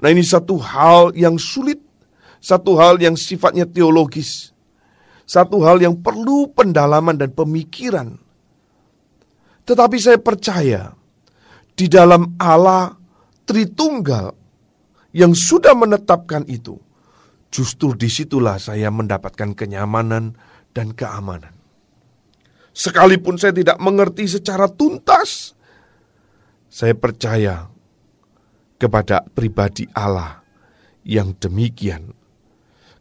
[0.00, 1.90] Nah ini satu hal yang sulit
[2.40, 4.56] satu hal yang sifatnya teologis,
[5.28, 8.16] satu hal yang perlu pendalaman dan pemikiran.
[9.68, 10.96] Tetapi saya percaya
[11.76, 12.96] di dalam Allah
[13.44, 14.30] Tritunggal
[15.10, 16.80] yang sudah menetapkan itu,
[17.50, 20.38] justru di situlah saya mendapatkan kenyamanan
[20.70, 21.54] dan keamanan.
[22.70, 25.52] Sekalipun saya tidak mengerti secara tuntas,
[26.70, 27.66] saya percaya
[28.78, 30.40] kepada pribadi Allah
[31.02, 32.14] yang demikian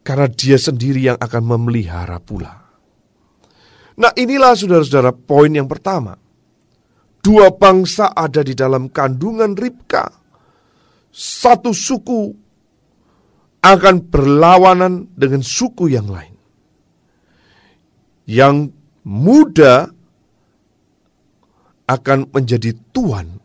[0.01, 2.65] karena dia sendiri yang akan memelihara pula.
[3.99, 6.15] Nah inilah saudara-saudara poin yang pertama.
[7.19, 10.07] Dua bangsa ada di dalam kandungan Ribka.
[11.11, 12.31] Satu suku
[13.59, 16.38] akan berlawanan dengan suku yang lain.
[18.29, 19.89] Yang muda
[21.89, 23.41] akan menjadi tuan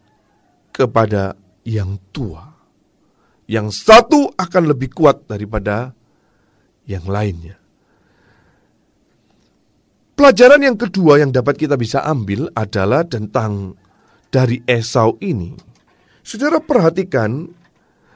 [0.68, 1.32] kepada
[1.64, 2.52] yang tua.
[3.48, 5.96] Yang satu akan lebih kuat daripada
[6.84, 7.56] yang lainnya.
[10.14, 13.74] Pelajaran yang kedua yang dapat kita bisa ambil adalah tentang
[14.30, 15.56] dari Esau ini.
[16.22, 17.50] Saudara perhatikan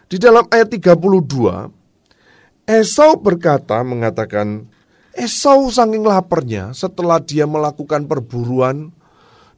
[0.09, 0.95] di dalam ayat 32
[2.65, 4.69] Esau berkata mengatakan
[5.19, 8.95] Esau saking laparnya setelah dia melakukan perburuan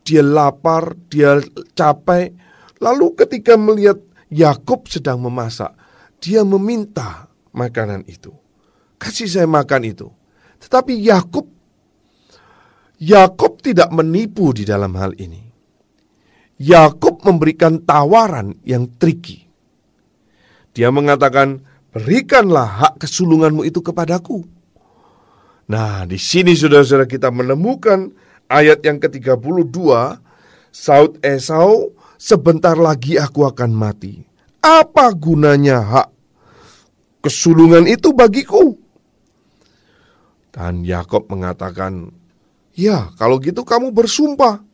[0.00, 1.36] dia lapar, dia
[1.76, 2.32] capek
[2.80, 4.00] lalu ketika melihat
[4.32, 5.76] Yakub sedang memasak
[6.20, 8.32] dia meminta makanan itu.
[9.00, 10.08] Kasih saya makan itu.
[10.61, 11.48] Tetapi Yakub
[13.00, 15.40] Yakub tidak menipu di dalam hal ini.
[16.61, 19.48] Yakub memberikan tawaran yang tricky.
[20.76, 21.64] Dia mengatakan,
[21.96, 24.59] "Berikanlah hak kesulunganmu itu kepadaku."
[25.71, 28.11] Nah, di sini saudara-saudara kita menemukan
[28.51, 29.79] ayat yang ke-32,
[30.75, 34.18] Saud Esau, "Sebentar lagi aku akan mati.
[34.59, 36.09] Apa gunanya hak
[37.23, 38.75] kesulungan itu bagiku?"
[40.51, 42.11] Dan Yakob mengatakan,
[42.75, 44.66] "Ya, kalau gitu kamu bersumpah."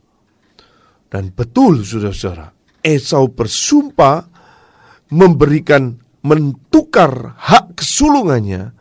[1.12, 4.32] Dan betul saudara-saudara, Esau bersumpah
[5.12, 8.75] memberikan mentukar hak kesulungannya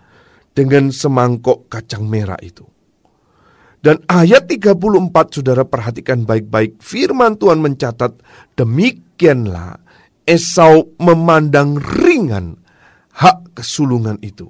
[0.56, 2.64] dengan semangkok kacang merah itu.
[3.84, 4.82] Dan ayat 34
[5.30, 8.18] saudara perhatikan baik-baik firman Tuhan mencatat
[8.58, 9.78] demikianlah
[10.26, 12.58] Esau memandang ringan
[13.14, 14.50] hak kesulungan itu.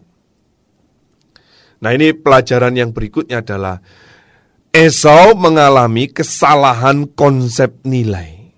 [1.84, 3.84] Nah ini pelajaran yang berikutnya adalah
[4.72, 8.56] Esau mengalami kesalahan konsep nilai.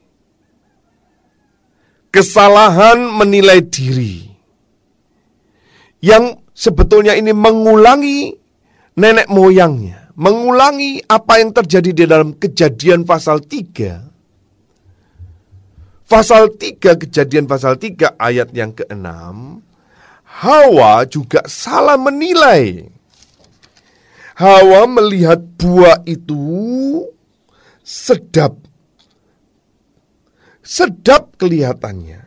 [2.13, 4.29] Kesalahan menilai diri.
[6.05, 8.33] Yang sebetulnya ini mengulangi
[8.97, 10.09] nenek moyangnya.
[10.17, 16.09] Mengulangi apa yang terjadi di dalam kejadian pasal 3.
[16.09, 19.05] Pasal 3, kejadian pasal 3 ayat yang ke-6.
[20.41, 22.97] Hawa juga salah menilai
[24.37, 26.37] Hawa melihat buah itu
[27.81, 28.53] sedap.
[30.61, 32.21] Sedap kelihatannya.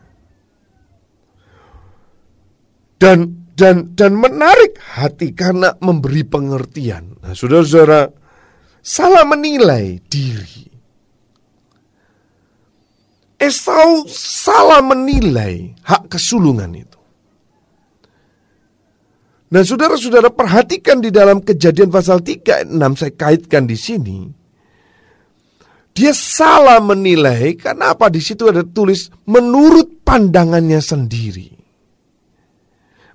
[2.99, 7.21] Dan dan dan menarik hati karena memberi pengertian.
[7.21, 8.09] Nah, saudara-saudara,
[8.81, 10.65] salah menilai diri.
[13.37, 16.99] Esau salah menilai hak kesulungan itu.
[19.51, 24.19] Nah saudara-saudara perhatikan di dalam kejadian pasal 3 6 saya kaitkan di sini.
[25.91, 31.60] Dia salah menilai karena apa di situ ada tulis menurut pandangannya sendiri.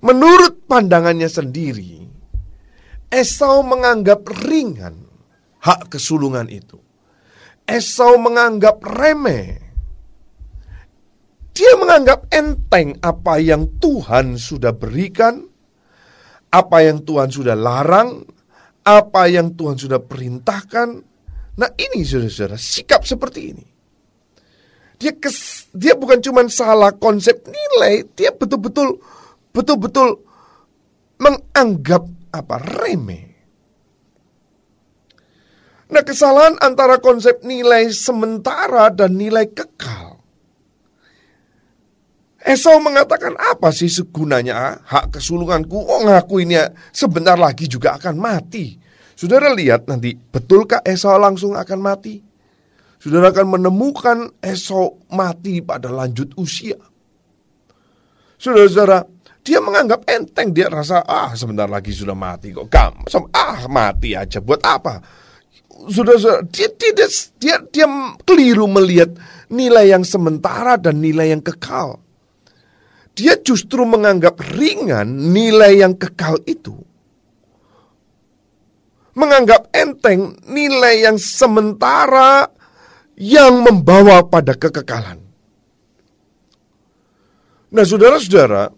[0.04, 2.04] Menurut pandangannya sendiri,
[3.08, 5.06] Esau menganggap ringan
[5.62, 6.76] hak kesulungan itu.
[7.64, 9.62] Esau menganggap remeh.
[11.56, 15.56] Dia menganggap enteng apa yang Tuhan sudah berikan
[16.56, 18.24] apa yang Tuhan sudah larang,
[18.86, 20.88] apa yang Tuhan sudah perintahkan.
[21.56, 23.66] Nah ini saudara-saudara, sikap seperti ini.
[24.96, 28.96] Dia kes, dia bukan cuma salah konsep nilai, dia betul-betul
[29.56, 30.20] betul-betul
[31.16, 33.24] menganggap apa remeh.
[35.88, 40.16] Nah kesalahan antara konsep nilai sementara dan nilai kekal
[42.46, 45.74] Esau mengatakan apa sih segunanya hak kesulunganku?
[45.74, 46.54] Oh ngaku ini
[46.94, 48.78] sebentar lagi juga akan mati.
[49.18, 52.22] Saudara lihat nanti, betulkah Esau langsung akan mati?
[53.02, 56.78] Saudara akan menemukan Esau mati pada lanjut usia.
[58.38, 59.02] Saudara-saudara,
[59.46, 62.66] dia menganggap enteng, dia rasa ah sebentar lagi sudah mati kok.
[62.66, 64.98] Gam, ah mati aja buat apa?
[65.86, 67.06] Saudara-saudara, dia tidak
[67.38, 67.86] dia, dia, dia
[68.26, 69.14] keliru melihat
[69.46, 72.02] nilai yang sementara dan nilai yang kekal
[73.16, 76.76] dia justru menganggap ringan nilai yang kekal itu.
[79.16, 82.52] Menganggap enteng nilai yang sementara
[83.16, 85.24] yang membawa pada kekekalan.
[87.72, 88.68] Nah, saudara-saudara,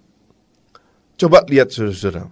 [1.19, 2.25] coba lihat saudara-saudara.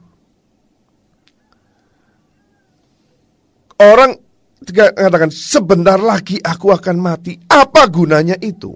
[3.77, 4.17] Orang
[4.65, 7.37] mengatakan sebentar lagi aku akan mati.
[7.37, 8.73] Apa gunanya itu?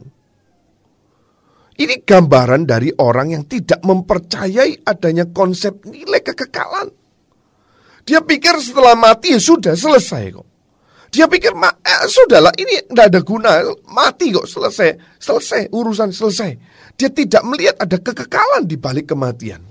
[1.80, 6.92] Ini gambaran dari orang yang tidak mempercayai adanya konsep nilai kekekalan.
[8.04, 10.48] Dia pikir setelah mati ya sudah selesai kok.
[11.10, 13.50] Dia pikir eh, sudahlah ini tidak ada guna
[13.88, 16.50] mati kok selesai selesai urusan selesai.
[17.00, 19.69] Dia tidak melihat ada kekekalan di balik kematian.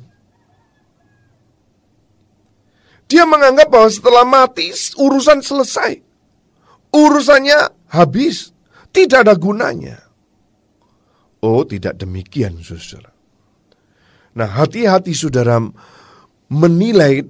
[3.09, 4.69] Dia menganggap bahwa setelah mati
[5.01, 5.97] urusan selesai.
[6.93, 8.53] Urusannya habis,
[8.93, 9.97] tidak ada gunanya.
[11.41, 13.09] Oh, tidak demikian, saudara.
[14.37, 15.57] Nah, hati-hati saudara
[16.53, 17.25] menilai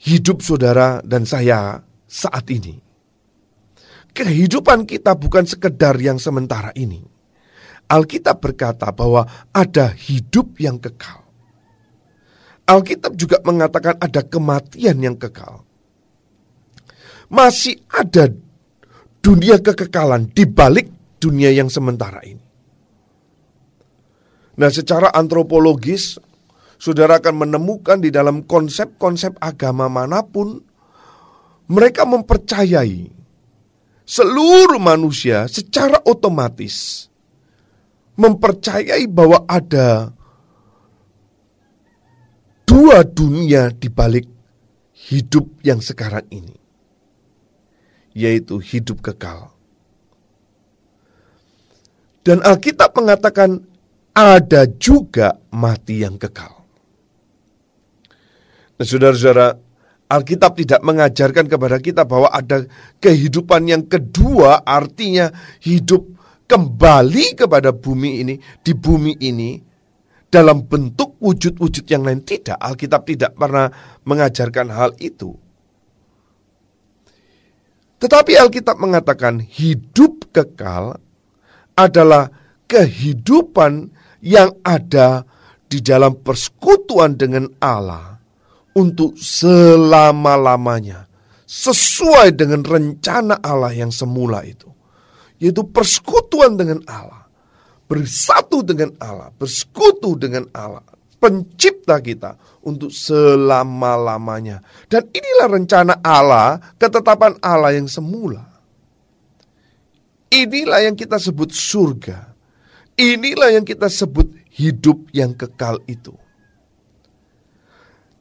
[0.00, 2.80] hidup saudara dan saya saat ini.
[4.10, 7.04] Kehidupan kita bukan sekedar yang sementara ini.
[7.90, 11.19] Alkitab berkata bahwa ada hidup yang kekal.
[12.70, 15.66] Alkitab juga mengatakan ada kematian yang kekal.
[17.26, 18.30] Masih ada
[19.18, 20.86] dunia kekekalan di balik
[21.18, 22.42] dunia yang sementara ini.
[24.58, 26.18] Nah, secara antropologis,
[26.78, 30.62] saudara akan menemukan di dalam konsep-konsep agama mana pun,
[31.70, 33.10] mereka mempercayai
[34.06, 37.06] seluruh manusia secara otomatis
[38.20, 40.12] mempercayai bahwa ada
[42.70, 44.30] dua dunia di balik
[45.10, 46.54] hidup yang sekarang ini,
[48.14, 49.50] yaitu hidup kekal.
[52.22, 53.58] Dan Alkitab mengatakan
[54.14, 56.62] ada juga mati yang kekal.
[58.78, 59.58] Nah, saudara-saudara,
[60.06, 62.70] Alkitab tidak mengajarkan kepada kita bahwa ada
[63.02, 65.26] kehidupan yang kedua, artinya
[65.58, 66.06] hidup
[66.46, 69.69] kembali kepada bumi ini, di bumi ini,
[70.30, 72.22] dalam bentuk wujud-wujud yang lain.
[72.22, 73.66] Tidak, Alkitab tidak pernah
[74.06, 75.34] mengajarkan hal itu.
[78.00, 80.96] Tetapi Alkitab mengatakan hidup kekal
[81.76, 82.32] adalah
[82.64, 83.92] kehidupan
[84.24, 85.28] yang ada
[85.68, 88.16] di dalam persekutuan dengan Allah
[88.72, 91.10] untuk selama-lamanya
[91.44, 94.70] sesuai dengan rencana Allah yang semula itu
[95.42, 97.19] yaitu persekutuan dengan Allah
[97.90, 100.86] bersatu dengan Allah bersekutu dengan Allah
[101.18, 108.46] pencipta kita untuk selama-lamanya dan inilah rencana Allah ketetapan Allah yang semula
[110.30, 112.30] inilah yang kita sebut surga
[112.94, 116.14] inilah yang kita sebut hidup yang kekal itu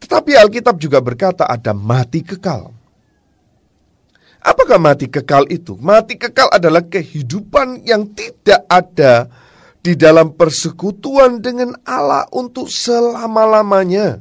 [0.10, 2.74] tetapi Alkitab juga berkata ada mati kekal.
[4.40, 5.78] Apakah mati kekal itu?
[5.78, 9.30] Mati kekal adalah kehidupan yang tidak ada
[9.80, 14.20] di dalam persekutuan dengan Allah untuk selama-lamanya.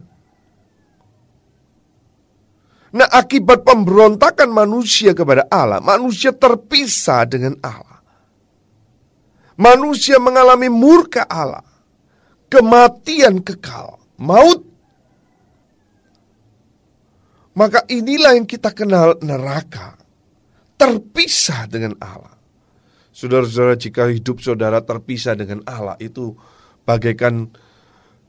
[2.88, 8.00] Nah, akibat pemberontakan manusia kepada Allah, manusia terpisah dengan Allah.
[9.58, 11.66] Manusia mengalami murka Allah,
[12.48, 14.68] kematian kekal, maut
[17.58, 19.98] maka inilah yang kita kenal neraka.
[20.78, 22.37] Terpisah dengan Allah.
[23.18, 26.38] Saudara-saudara, jika hidup saudara terpisah dengan Allah itu
[26.86, 27.50] bagaikan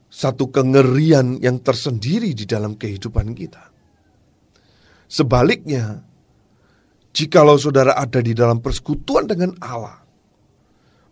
[0.10, 3.70] satu kengerian yang tersendiri di dalam kehidupan kita.
[5.06, 6.02] Sebaliknya,
[7.14, 10.02] jikalau saudara ada di dalam persekutuan dengan Allah,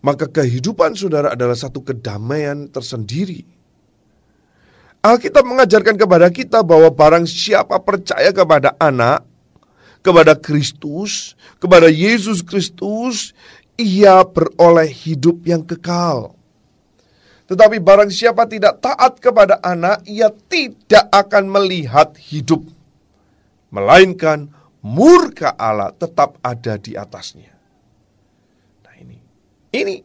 [0.01, 3.57] maka kehidupan saudara adalah satu kedamaian tersendiri
[5.07, 9.23] Alkitab mengajarkan kepada kita bahwa barang siapa percaya kepada anak,
[10.03, 13.32] kepada Kristus, kepada Yesus Kristus,
[13.78, 16.34] ia beroleh hidup yang kekal.
[17.47, 22.67] Tetapi barang siapa tidak taat kepada anak, ia tidak akan melihat hidup.
[23.71, 24.51] Melainkan
[24.84, 27.55] murka Allah tetap ada di atasnya.
[28.84, 29.17] Nah ini,
[29.71, 29.95] ini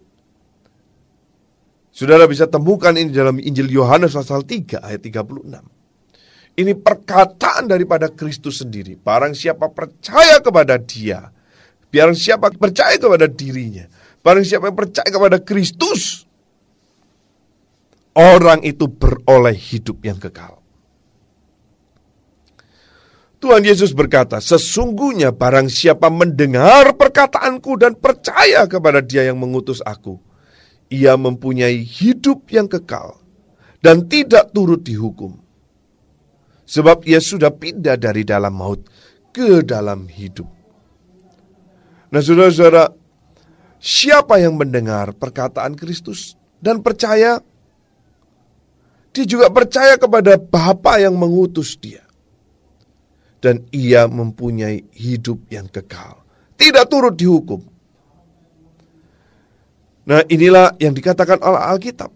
[1.92, 5.44] Saudara bisa temukan ini dalam Injil Yohanes pasal 3 ayat 36.
[6.56, 8.96] Ini perkataan daripada Kristus sendiri.
[8.96, 11.28] Barang siapa percaya kepada dia,
[11.92, 13.84] barang siapa percaya kepada dirinya,
[14.24, 16.24] barang siapa yang percaya kepada Kristus,
[18.16, 20.64] orang itu beroleh hidup yang kekal.
[23.42, 30.22] Tuhan Yesus berkata, sesungguhnya barang siapa mendengar perkataanku dan percaya kepada dia yang mengutus aku,
[30.86, 33.18] ia mempunyai hidup yang kekal
[33.82, 35.42] dan tidak turut dihukum.
[36.70, 38.86] Sebab ia sudah pindah dari dalam maut
[39.34, 40.61] ke dalam hidup.
[42.12, 42.92] Nah saudara-saudara,
[43.80, 47.40] siapa yang mendengar perkataan Kristus dan percaya?
[49.12, 52.04] Dia juga percaya kepada Bapa yang mengutus dia.
[53.42, 56.20] Dan ia mempunyai hidup yang kekal.
[56.54, 57.60] Tidak turut dihukum.
[60.06, 62.12] Nah inilah yang dikatakan oleh Alkitab.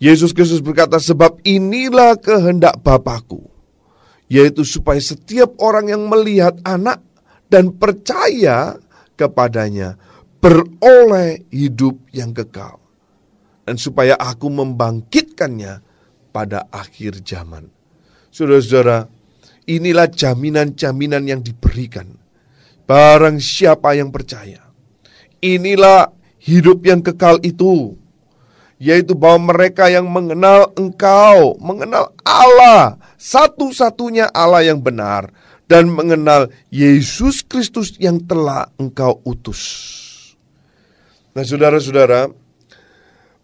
[0.00, 3.52] Yesus Kristus berkata, sebab inilah kehendak Bapakku,
[4.32, 7.04] yaitu supaya setiap orang yang melihat anak
[7.50, 8.78] dan percaya
[9.18, 9.98] kepadanya
[10.40, 12.80] beroleh hidup yang kekal.
[13.66, 15.84] Dan supaya aku membangkitkannya
[16.32, 17.70] pada akhir zaman.
[18.32, 19.06] Saudara-saudara,
[19.68, 22.18] inilah jaminan-jaminan yang diberikan.
[22.88, 24.66] Barang siapa yang percaya.
[25.38, 26.10] Inilah
[26.42, 27.94] hidup yang kekal itu,
[28.80, 35.30] yaitu bahwa mereka yang mengenal Engkau, mengenal Allah, satu-satunya Allah yang benar,
[35.70, 39.62] dan mengenal Yesus Kristus yang telah Engkau utus.
[41.30, 42.26] Nah, saudara-saudara,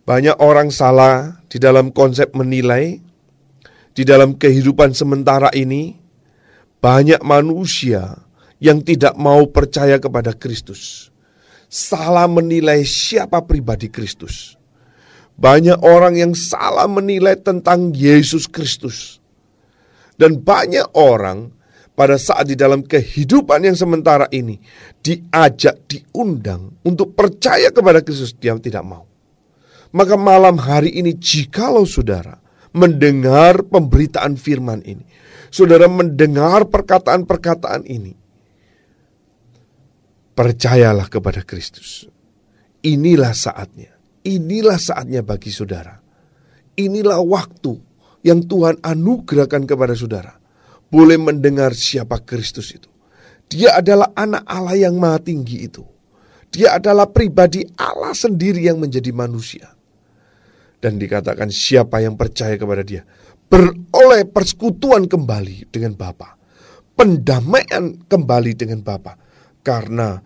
[0.02, 2.98] banyak orang salah di dalam konsep menilai,
[3.94, 5.94] di dalam kehidupan sementara ini,
[6.82, 8.18] banyak manusia
[8.58, 11.14] yang tidak mau percaya kepada Kristus
[11.66, 14.54] salah menilai siapa pribadi Kristus.
[15.36, 19.20] Banyak orang yang salah menilai tentang Yesus Kristus.
[20.16, 21.52] Dan banyak orang
[21.96, 24.60] pada saat di dalam kehidupan yang sementara ini
[25.00, 29.08] diajak, diundang untuk percaya kepada Kristus, dia tidak mau.
[29.96, 32.36] Maka malam hari ini jikalau saudara
[32.76, 35.08] mendengar pemberitaan firman ini,
[35.48, 38.12] saudara mendengar perkataan-perkataan ini,
[40.36, 42.04] percayalah kepada Kristus.
[42.84, 43.96] Inilah saatnya.
[44.28, 45.96] Inilah saatnya bagi saudara.
[46.76, 47.72] Inilah waktu
[48.20, 50.36] yang Tuhan anugerahkan kepada saudara.
[50.86, 52.90] Boleh mendengar siapa Kristus itu.
[53.46, 55.82] Dia adalah anak Allah yang maha tinggi itu.
[56.50, 59.70] Dia adalah pribadi Allah sendiri yang menjadi manusia.
[60.78, 63.02] Dan dikatakan siapa yang percaya kepada dia.
[63.46, 66.38] Beroleh persekutuan kembali dengan Bapa.
[66.96, 69.18] Pendamaian kembali dengan Bapa.
[69.62, 70.18] Karena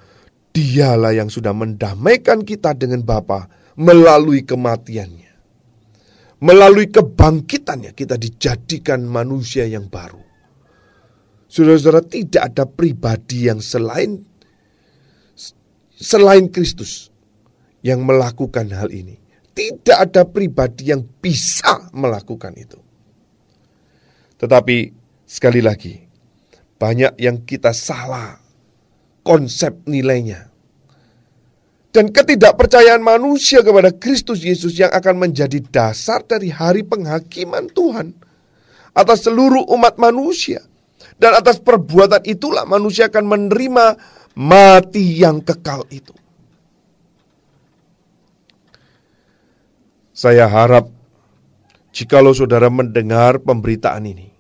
[0.53, 3.49] dialah yang sudah mendamaikan kita dengan Bapa
[3.81, 5.33] melalui kematiannya.
[6.41, 10.30] Melalui kebangkitannya kita dijadikan manusia yang baru.
[11.51, 14.23] Saudara-saudara tidak ada pribadi yang selain
[15.99, 17.11] selain Kristus
[17.83, 19.19] yang melakukan hal ini.
[19.51, 22.79] Tidak ada pribadi yang bisa melakukan itu.
[24.39, 24.77] Tetapi
[25.27, 25.99] sekali lagi,
[26.79, 28.39] banyak yang kita salah
[29.27, 30.49] konsep nilainya.
[31.91, 38.15] Dan ketidakpercayaan manusia kepada Kristus Yesus yang akan menjadi dasar dari hari penghakiman Tuhan
[38.95, 40.70] atas seluruh umat manusia.
[41.21, 43.87] Dan atas perbuatan itulah manusia akan menerima
[44.41, 46.17] mati yang kekal itu.
[50.17, 50.89] Saya harap
[51.93, 54.33] jikalau saudara mendengar pemberitaan ini,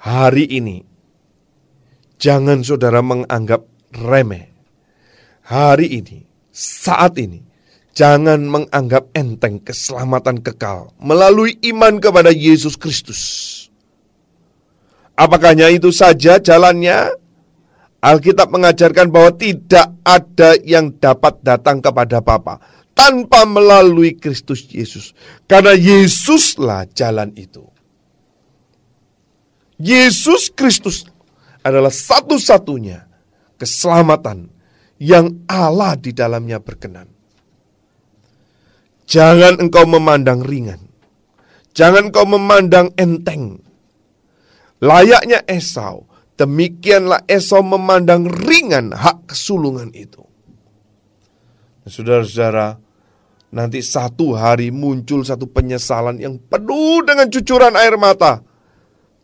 [0.00, 0.84] hari ini
[2.20, 3.64] jangan saudara menganggap
[3.96, 4.50] remeh
[5.50, 6.22] hari ini,
[6.54, 7.42] saat ini,
[7.90, 13.20] jangan menganggap enteng keselamatan kekal melalui iman kepada Yesus Kristus.
[15.20, 17.12] Apakah hanya itu saja jalannya?
[18.00, 22.56] Alkitab mengajarkan bahwa tidak ada yang dapat datang kepada Bapa
[22.96, 25.12] tanpa melalui Kristus Yesus.
[25.44, 27.68] Karena Yesuslah jalan itu.
[29.76, 31.04] Yesus Kristus
[31.60, 33.04] adalah satu-satunya
[33.60, 34.48] keselamatan
[34.96, 37.08] yang Allah di dalamnya berkenan.
[39.04, 40.80] Jangan engkau memandang ringan.
[41.76, 43.60] Jangan engkau memandang enteng.
[44.80, 46.08] Layaknya Esau,
[46.40, 50.24] demikianlah Esau memandang ringan hak kesulungan itu.
[51.84, 52.80] Saudara-saudara,
[53.52, 58.40] nanti satu hari muncul satu penyesalan yang penuh dengan cucuran air mata.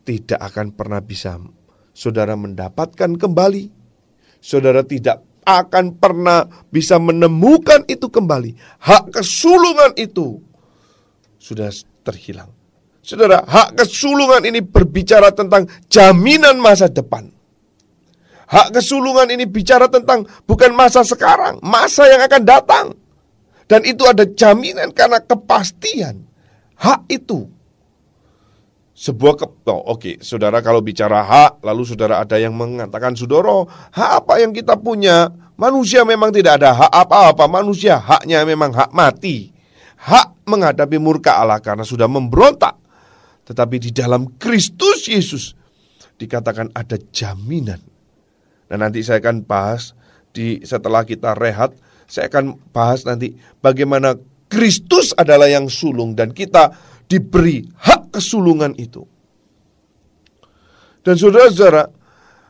[0.06, 1.40] Tidak akan pernah bisa
[1.96, 3.64] saudara mendapatkan kembali.
[4.38, 8.82] Saudara tidak akan pernah bisa menemukan itu kembali.
[8.82, 10.42] Hak kesulungan itu
[11.38, 11.70] sudah
[12.02, 12.55] terhilang.
[13.06, 17.30] Saudara, hak kesulungan ini berbicara tentang jaminan masa depan.
[18.50, 22.86] Hak kesulungan ini bicara tentang bukan masa sekarang, masa yang akan datang.
[23.70, 26.26] Dan itu ada jaminan karena kepastian.
[26.74, 27.46] Hak itu
[28.96, 30.14] sebuah ke oh, oke okay.
[30.24, 35.28] saudara kalau bicara hak lalu saudara ada yang mengatakan sudoro hak apa yang kita punya
[35.60, 39.52] manusia memang tidak ada hak apa-apa manusia haknya memang hak mati
[40.00, 42.85] hak menghadapi murka Allah karena sudah memberontak
[43.46, 45.54] tetapi di dalam Kristus Yesus
[46.18, 47.80] dikatakan ada jaminan
[48.66, 49.94] dan nanti saya akan bahas
[50.34, 51.72] di setelah kita rehat
[52.06, 54.14] saya akan bahas nanti bagaimana
[54.46, 56.70] Kristus adalah yang sulung dan kita
[57.10, 59.02] diberi hak kesulungan itu.
[61.02, 61.86] Dan saudara-saudara,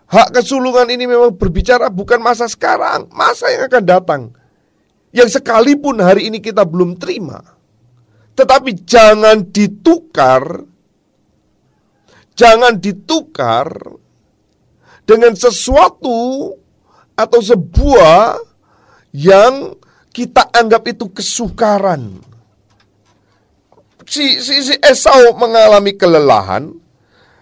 [0.08, 4.22] hak kesulungan ini memang berbicara bukan masa sekarang, masa yang akan datang.
[5.12, 7.40] Yang sekalipun hari ini kita belum terima.
[8.36, 10.60] Tetapi jangan ditukar,
[12.36, 13.66] jangan ditukar
[15.08, 16.52] dengan sesuatu
[17.16, 18.36] atau sebuah
[19.16, 19.72] yang
[20.12, 22.20] kita anggap itu kesukaran.
[24.06, 26.70] Si, si, si Esau mengalami kelelahan,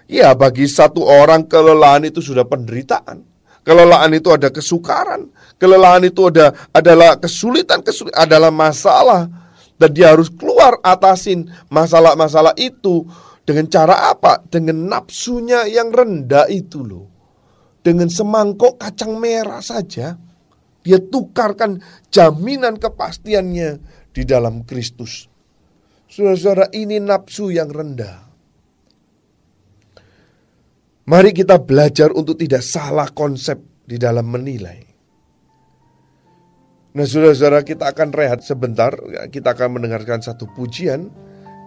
[0.09, 3.21] ya bagi satu orang kelelahan itu sudah penderitaan.
[3.65, 9.29] Kelelahan itu ada kesukaran, kelelahan itu ada adalah kesulitan, kesulitan adalah masalah.
[9.75, 13.03] Dan dia harus keluar atasin masalah-masalah itu
[13.45, 14.41] dengan cara apa?
[14.49, 17.07] Dengan nafsunya yang rendah itu loh.
[17.85, 20.17] Dengan semangkok kacang merah saja
[20.85, 21.81] dia tukarkan
[22.13, 23.81] jaminan kepastiannya
[24.13, 25.33] di dalam Kristus.
[26.05, 28.21] Saudara-saudara, ini nafsu yang rendah.
[31.09, 34.79] Mari kita belajar untuk tidak salah konsep di dalam menilai.
[36.95, 38.95] Nah, saudara-saudara, kita akan rehat sebentar.
[39.33, 41.11] Kita akan mendengarkan satu pujian,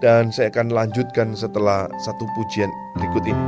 [0.04, 3.44] dan saya akan lanjutkan setelah satu pujian berikut ini.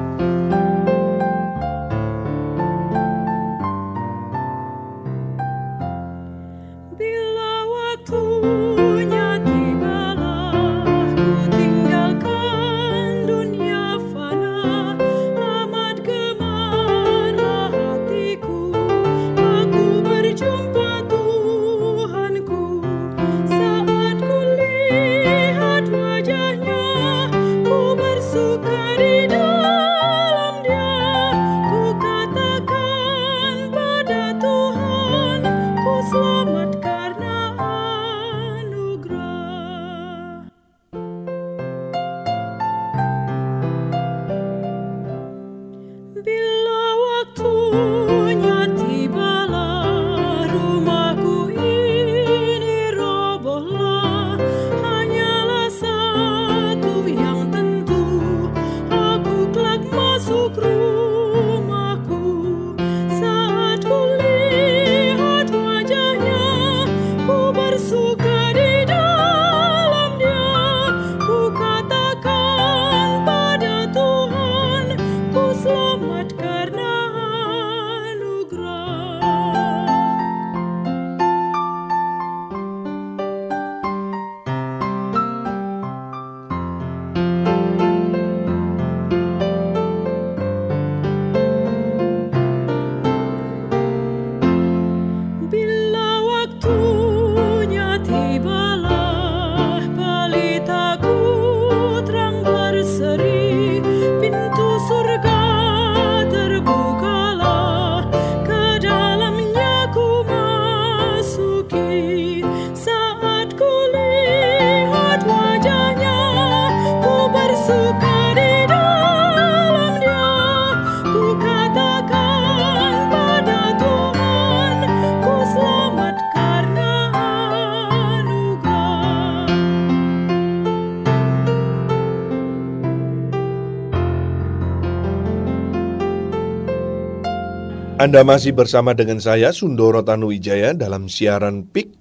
[137.99, 141.99] Anda masih bersama dengan saya Sundoro Tanuwijaya dalam siaran PIK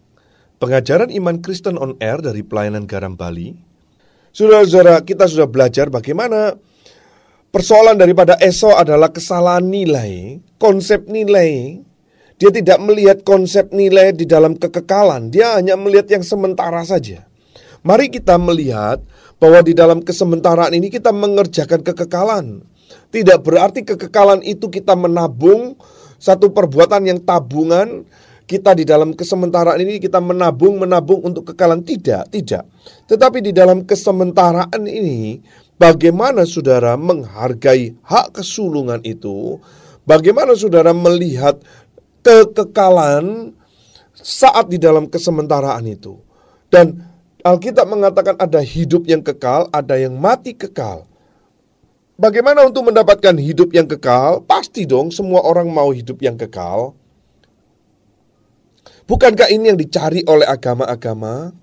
[0.62, 3.50] Pengajaran Iman Kristen on Air dari Pelayanan Garam Bali.
[4.30, 6.54] Saudara-saudara, kita sudah belajar bagaimana
[7.50, 11.82] persoalan daripada Esau adalah kesalahan nilai, konsep nilai.
[12.38, 17.26] Dia tidak melihat konsep nilai di dalam kekekalan, dia hanya melihat yang sementara saja.
[17.82, 19.02] Mari kita melihat
[19.42, 22.62] bahwa di dalam kesementaraan ini kita mengerjakan kekekalan.
[23.08, 25.76] Tidak berarti kekekalan itu kita menabung
[26.18, 28.04] satu perbuatan yang tabungan
[28.48, 31.84] kita di dalam kesementaraan ini kita menabung menabung untuk kekekalan.
[31.84, 32.64] Tidak tidak.
[33.04, 35.38] Tetapi di dalam kesementaraan ini
[35.76, 39.60] bagaimana saudara menghargai hak kesulungan itu?
[40.08, 41.60] Bagaimana saudara melihat
[42.24, 43.52] kekekalan
[44.16, 46.16] saat di dalam kesementaraan itu?
[46.72, 47.04] Dan
[47.44, 51.06] Alkitab mengatakan ada hidup yang kekal ada yang mati kekal
[52.18, 54.42] Bagaimana untuk mendapatkan hidup yang kekal?
[54.42, 56.98] Pasti dong semua orang mau hidup yang kekal.
[59.06, 61.54] Bukankah ini yang dicari oleh agama-agama?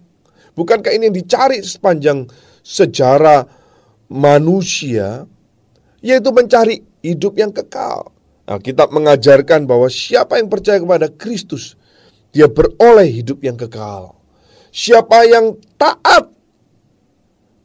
[0.55, 2.31] Bukankah ini yang dicari sepanjang
[2.63, 3.43] sejarah
[4.07, 5.27] manusia?
[5.99, 8.15] Yaitu mencari hidup yang kekal.
[8.47, 11.75] Nah, kitab mengajarkan bahwa siapa yang percaya kepada Kristus,
[12.31, 14.15] dia beroleh hidup yang kekal.
[14.71, 16.31] Siapa yang taat,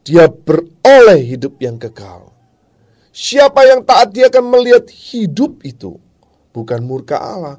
[0.03, 2.30] dia beroleh hidup yang kekal.
[3.11, 5.99] Siapa yang taat dia akan melihat hidup itu,
[6.55, 7.59] bukan murka Allah.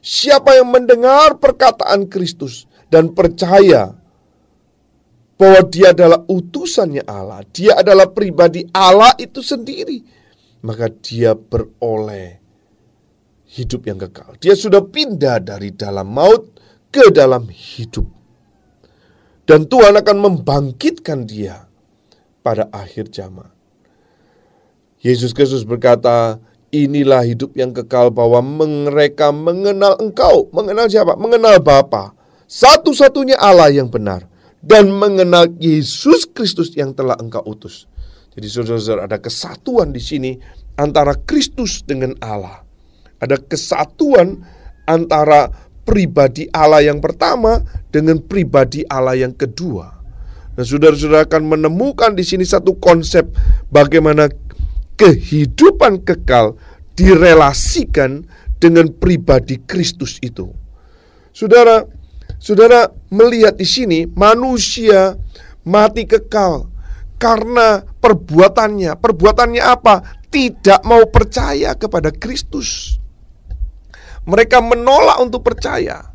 [0.00, 3.92] Siapa yang mendengar perkataan Kristus dan percaya
[5.36, 10.00] bahwa dia adalah utusannya Allah, dia adalah pribadi Allah itu sendiri,
[10.64, 12.40] maka dia beroleh
[13.52, 14.40] hidup yang kekal.
[14.40, 16.56] Dia sudah pindah dari dalam maut
[16.88, 18.08] ke dalam hidup.
[19.44, 21.66] Dan Tuhan akan membangkitkan dia
[22.40, 23.59] pada akhir zaman.
[25.00, 26.36] Yesus Kristus berkata,
[26.68, 30.52] inilah hidup yang kekal bahwa mereka mengenal engkau.
[30.52, 31.16] Mengenal siapa?
[31.16, 32.12] Mengenal Bapa.
[32.44, 34.28] Satu-satunya Allah yang benar.
[34.60, 37.88] Dan mengenal Yesus Kristus yang telah engkau utus.
[38.36, 40.36] Jadi saudara-saudara ada kesatuan di sini
[40.76, 42.60] antara Kristus dengan Allah.
[43.24, 44.44] Ada kesatuan
[44.84, 45.48] antara
[45.88, 49.96] pribadi Allah yang pertama dengan pribadi Allah yang kedua.
[50.54, 53.32] Nah, saudara-saudara akan menemukan di sini satu konsep
[53.72, 54.28] bagaimana
[55.00, 56.60] kehidupan kekal
[56.92, 58.28] direlasikan
[58.60, 60.52] dengan pribadi Kristus itu.
[61.32, 61.88] Saudara,
[62.36, 65.16] saudara melihat di sini manusia
[65.64, 66.68] mati kekal
[67.16, 69.00] karena perbuatannya.
[69.00, 70.20] Perbuatannya apa?
[70.28, 73.00] Tidak mau percaya kepada Kristus.
[74.28, 76.12] Mereka menolak untuk percaya.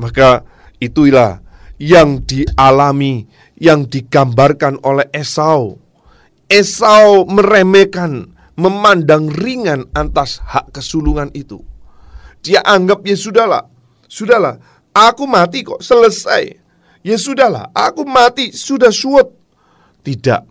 [0.00, 0.40] Maka
[0.80, 1.44] itulah
[1.76, 3.28] yang dialami,
[3.60, 5.81] yang digambarkan oleh Esau.
[6.52, 8.28] Esau meremehkan,
[8.60, 11.64] memandang ringan atas hak kesulungan itu.
[12.44, 13.64] Dia anggap ya sudahlah,
[14.04, 14.60] sudahlah,
[14.92, 16.60] aku mati kok, selesai.
[17.00, 19.32] Ya sudahlah, aku mati, sudah suot.
[20.04, 20.42] Tidak.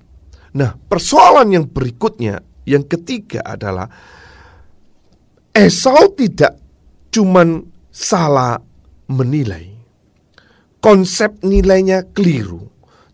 [0.58, 3.86] Nah, persoalan yang berikutnya, yang ketiga adalah
[5.54, 6.58] Esau tidak
[7.12, 8.58] cuman salah
[9.12, 9.68] menilai.
[10.82, 12.71] Konsep nilainya keliru.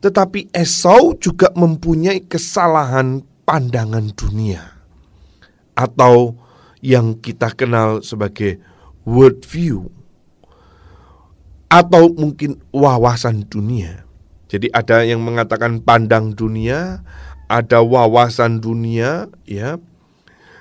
[0.08, 4.80] Tetapi Esau juga mempunyai kesalahan pandangan dunia.
[5.76, 6.40] Atau
[6.80, 8.64] yang kita kenal sebagai
[9.04, 9.92] world view.
[11.68, 14.08] Atau mungkin wawasan dunia.
[14.48, 17.04] Jadi ada yang mengatakan pandang dunia,
[17.52, 19.76] ada wawasan dunia, ya.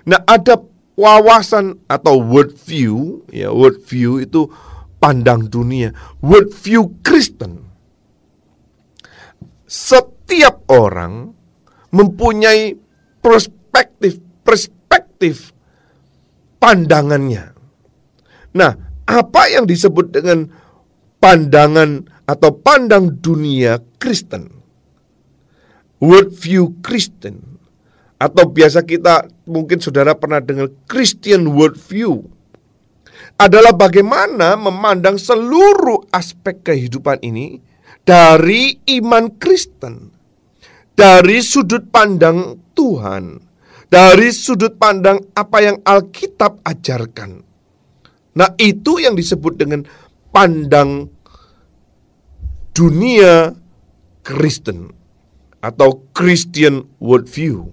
[0.02, 0.58] Nah, ada
[0.98, 4.50] wawasan atau world view, ya world view itu
[4.98, 7.65] pandang dunia, world view Kristen.
[9.66, 11.34] Setiap orang
[11.90, 12.78] mempunyai
[13.18, 15.50] perspektif perspektif
[16.62, 17.50] pandangannya.
[18.54, 18.72] Nah,
[19.06, 20.46] apa yang disebut dengan
[21.18, 24.54] pandangan atau pandang dunia Kristen?
[25.98, 27.56] World view Kristen
[28.16, 32.24] atau biasa kita mungkin saudara pernah dengar Christian worldview
[33.36, 37.60] adalah bagaimana memandang seluruh aspek kehidupan ini
[38.06, 40.14] dari iman Kristen,
[40.94, 43.38] dari sudut pandang Tuhan,
[43.90, 47.42] dari sudut pandang apa yang Alkitab ajarkan.
[48.36, 49.82] Nah, itu yang disebut dengan
[50.30, 51.08] pandang
[52.76, 53.56] dunia
[54.20, 54.92] Kristen
[55.64, 57.72] atau Christian worldview.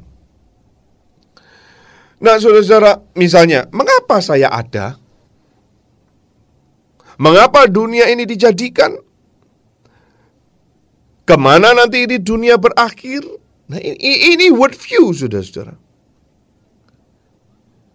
[2.23, 4.95] Nah, saudara-saudara, misalnya, mengapa saya ada?
[7.19, 8.95] Mengapa dunia ini dijadikan?
[11.23, 13.23] Ke mana nanti ini dunia berakhir?
[13.71, 15.75] Nah, ini, ini world view, saudara-saudara.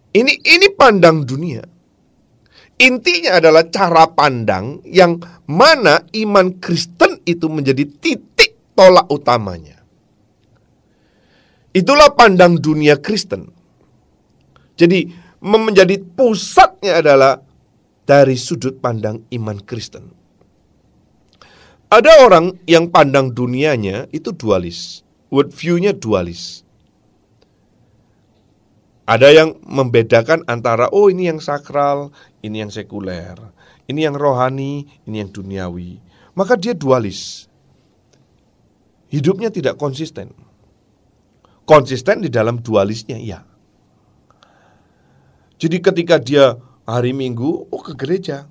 [0.09, 1.61] Ini ini pandang dunia.
[2.79, 9.77] Intinya adalah cara pandang yang mana iman Kristen itu menjadi titik tolak utamanya.
[11.69, 13.51] Itulah pandang dunia Kristen.
[14.73, 15.05] Jadi
[15.43, 17.37] menjadi pusatnya adalah
[18.07, 20.18] dari sudut pandang iman Kristen.
[21.89, 25.01] Ada orang yang pandang dunianya itu dualis.
[25.33, 26.61] World view-nya dualis.
[29.09, 32.13] Ada yang membedakan antara oh ini yang sakral,
[32.45, 33.33] ini yang sekuler,
[33.89, 35.97] ini yang rohani, ini yang duniawi.
[36.37, 37.49] Maka dia dualis.
[39.09, 40.29] Hidupnya tidak konsisten.
[41.65, 43.41] Konsisten di dalam dualisnya, iya.
[45.57, 46.53] Jadi ketika dia
[46.85, 48.45] hari Minggu, oh ke gereja.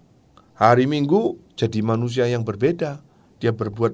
[0.59, 3.08] Hari Minggu jadi manusia yang berbeda.
[3.39, 3.93] Dia berbuat,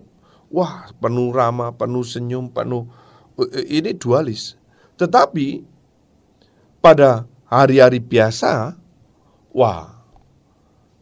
[0.52, 2.88] wah penuh ramah, penuh senyum, penuh...
[3.40, 4.56] Eh, ini dualis.
[4.94, 5.64] Tetapi
[6.78, 8.76] pada hari-hari biasa,
[9.54, 9.94] wah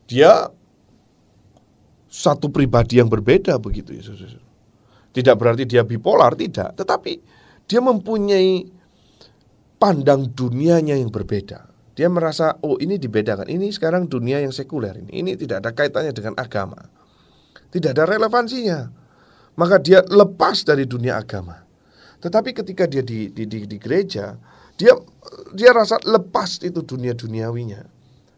[0.09, 0.49] dia
[2.13, 4.05] satu pribadi yang berbeda begitu ya.
[5.13, 6.77] Tidak berarti dia bipolar, tidak.
[6.77, 7.13] Tetapi
[7.69, 8.65] dia mempunyai
[9.77, 11.69] pandang dunianya yang berbeda.
[11.93, 13.49] Dia merasa, oh ini dibedakan.
[13.49, 15.21] Ini sekarang dunia yang sekuler ini.
[15.21, 16.81] Ini tidak ada kaitannya dengan agama.
[17.73, 18.93] Tidak ada relevansinya.
[19.57, 21.65] Maka dia lepas dari dunia agama.
[22.21, 24.37] Tetapi ketika dia di, di, di, di gereja,
[24.77, 24.95] dia
[25.57, 27.83] dia rasa lepas itu dunia duniawinya.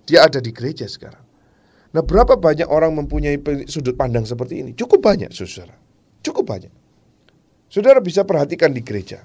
[0.06, 1.22] Dia ada di gereja sekarang.
[1.94, 3.38] Nah, berapa banyak orang mempunyai
[3.70, 4.70] sudut pandang seperti ini?
[4.74, 5.78] Cukup banyak, saudara.
[6.26, 6.72] Cukup banyak.
[7.70, 9.22] Saudara bisa perhatikan di gereja.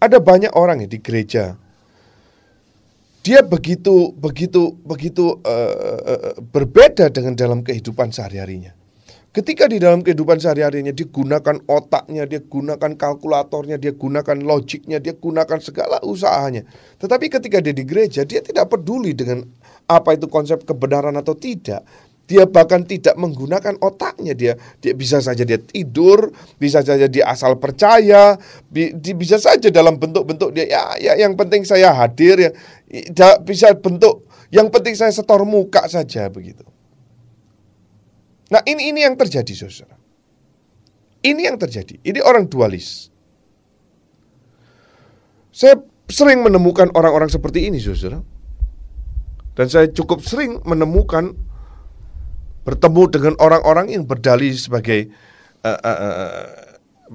[0.00, 1.58] Ada banyak orang ya di gereja
[3.28, 8.72] dia begitu begitu begitu uh, berbeda dengan dalam kehidupan sehari-harinya.
[9.28, 15.12] Ketika di dalam kehidupan sehari-harinya dia gunakan otaknya, dia gunakan kalkulatornya, dia gunakan logiknya, dia
[15.12, 16.64] gunakan segala usahanya.
[16.96, 19.44] Tetapi ketika dia di gereja, dia tidak peduli dengan
[19.84, 21.84] apa itu konsep kebenaran atau tidak.
[22.28, 24.52] Dia bahkan tidak menggunakan otaknya dia.
[24.84, 26.28] Dia bisa saja dia tidur,
[26.60, 28.36] bisa saja dia asal percaya,
[28.68, 32.50] bi bisa saja dalam bentuk-bentuk dia ya, ya yang penting saya hadir ya.
[33.40, 36.68] Bisa bentuk yang penting saya setor muka saja begitu.
[38.52, 39.96] Nah, ini ini yang terjadi Saudara.
[41.24, 42.00] Ini yang terjadi.
[42.00, 43.12] Ini orang dualis.
[45.52, 48.20] Saya sering menemukan orang-orang seperti ini Saudara.
[49.52, 51.47] Dan saya cukup sering menemukan
[52.68, 55.08] bertemu dengan orang-orang yang berdalih sebagai
[55.64, 56.44] uh, uh,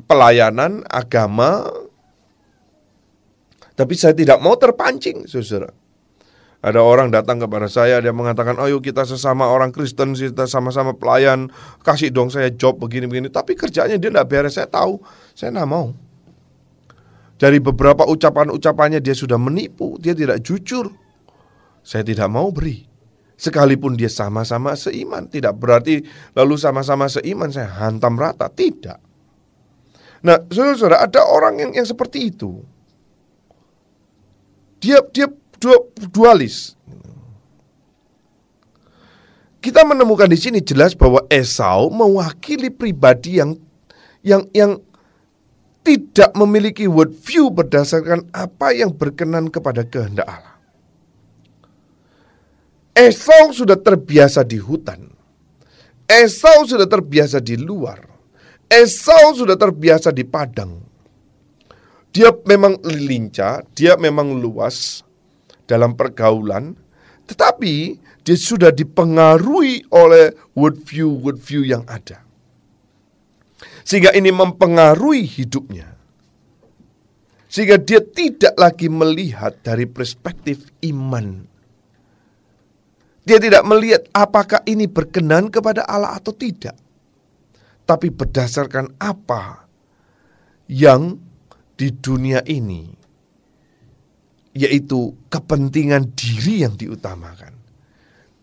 [0.09, 1.69] pelayanan agama,
[3.77, 5.69] tapi saya tidak mau terpancing, saudara.
[6.63, 11.51] Ada orang datang kepada saya, dia mengatakan, ayo kita sesama orang Kristen, kita sama-sama pelayan,
[11.83, 13.27] kasih dong saya job begini-begini.
[13.27, 14.97] Tapi kerjanya dia tidak beres, saya tahu,
[15.35, 15.91] saya tidak mau.
[17.35, 20.87] Dari beberapa ucapan-ucapannya dia sudah menipu, dia tidak jujur.
[21.83, 22.92] Saya tidak mau beri.
[23.43, 25.99] Sekalipun dia sama-sama seiman, tidak berarti
[26.31, 29.03] lalu sama-sama seiman saya hantam rata, tidak.
[30.23, 32.63] Nah, saudara-saudara, ada orang yang, yang seperti itu.
[34.79, 35.27] Dia dia
[36.07, 36.79] dualis.
[39.59, 43.59] Kita menemukan di sini jelas bahwa Esau mewakili pribadi yang
[44.23, 44.79] yang yang
[45.83, 50.52] tidak memiliki worldview berdasarkan apa yang berkenan kepada kehendak Allah.
[52.93, 55.09] Esau sudah terbiasa di hutan.
[56.05, 58.05] Esau sudah terbiasa di luar.
[58.69, 60.77] Esau sudah terbiasa di padang.
[62.13, 65.01] Dia memang lincah, dia memang luas,
[65.65, 66.77] dalam pergaulan,
[67.25, 72.21] tetapi dia sudah dipengaruhi oleh worldview-worldview yang ada.
[73.81, 75.97] Sehingga ini mempengaruhi hidupnya.
[77.49, 81.52] Sehingga dia tidak lagi melihat dari perspektif iman.
[83.23, 86.75] Dia tidak melihat apakah ini berkenan kepada Allah atau tidak.
[87.83, 89.67] Tapi berdasarkan apa
[90.67, 91.19] yang
[91.75, 93.03] di dunia ini
[94.53, 97.57] yaitu kepentingan diri yang diutamakan.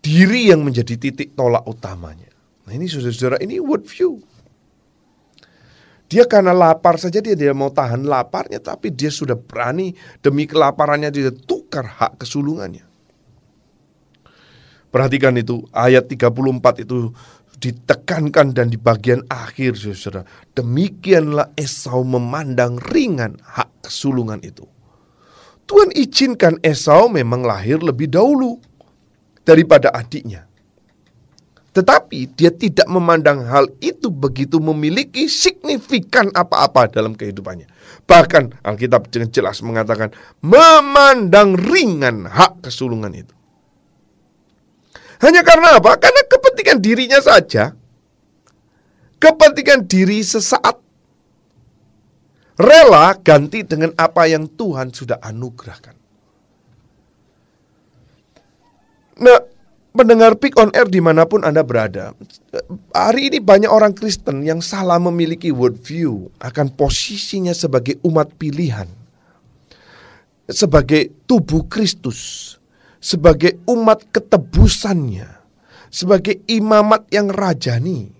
[0.01, 2.27] Diri yang menjadi titik tolak utamanya.
[2.67, 4.19] Nah ini saudara-saudara, ini worldview.
[6.11, 11.07] Dia karena lapar saja dia dia mau tahan laparnya tapi dia sudah berani demi kelaparannya
[11.07, 12.90] dia tukar hak kesulungannya.
[14.91, 17.15] Perhatikan itu ayat 34 itu
[17.61, 20.27] ditekankan dan di bagian akhir saudara.
[20.51, 24.67] Demikianlah Esau memandang ringan hak kesulungan itu.
[25.63, 28.59] Tuhan izinkan Esau memang lahir lebih dahulu
[29.47, 30.51] daripada adiknya.
[31.71, 37.71] Tetapi dia tidak memandang hal itu begitu memiliki signifikan apa-apa dalam kehidupannya.
[38.03, 40.11] Bahkan Alkitab dengan jelas mengatakan
[40.43, 43.31] memandang ringan hak kesulungan itu.
[45.21, 46.01] Hanya karena apa?
[46.01, 47.77] Karena kepentingan dirinya saja.
[49.21, 50.81] Kepentingan diri sesaat
[52.57, 55.95] rela ganti dengan apa yang Tuhan sudah anugerahkan.
[59.21, 59.39] Nah,
[59.93, 62.17] mendengar Pick on Air di mana pun Anda berada,
[62.89, 68.89] hari ini banyak orang Kristen yang salah memiliki worldview akan posisinya sebagai umat pilihan,
[70.49, 72.57] sebagai tubuh Kristus,
[73.01, 75.27] sebagai umat ketebusannya,
[75.89, 78.13] sebagai imamat yang rajani.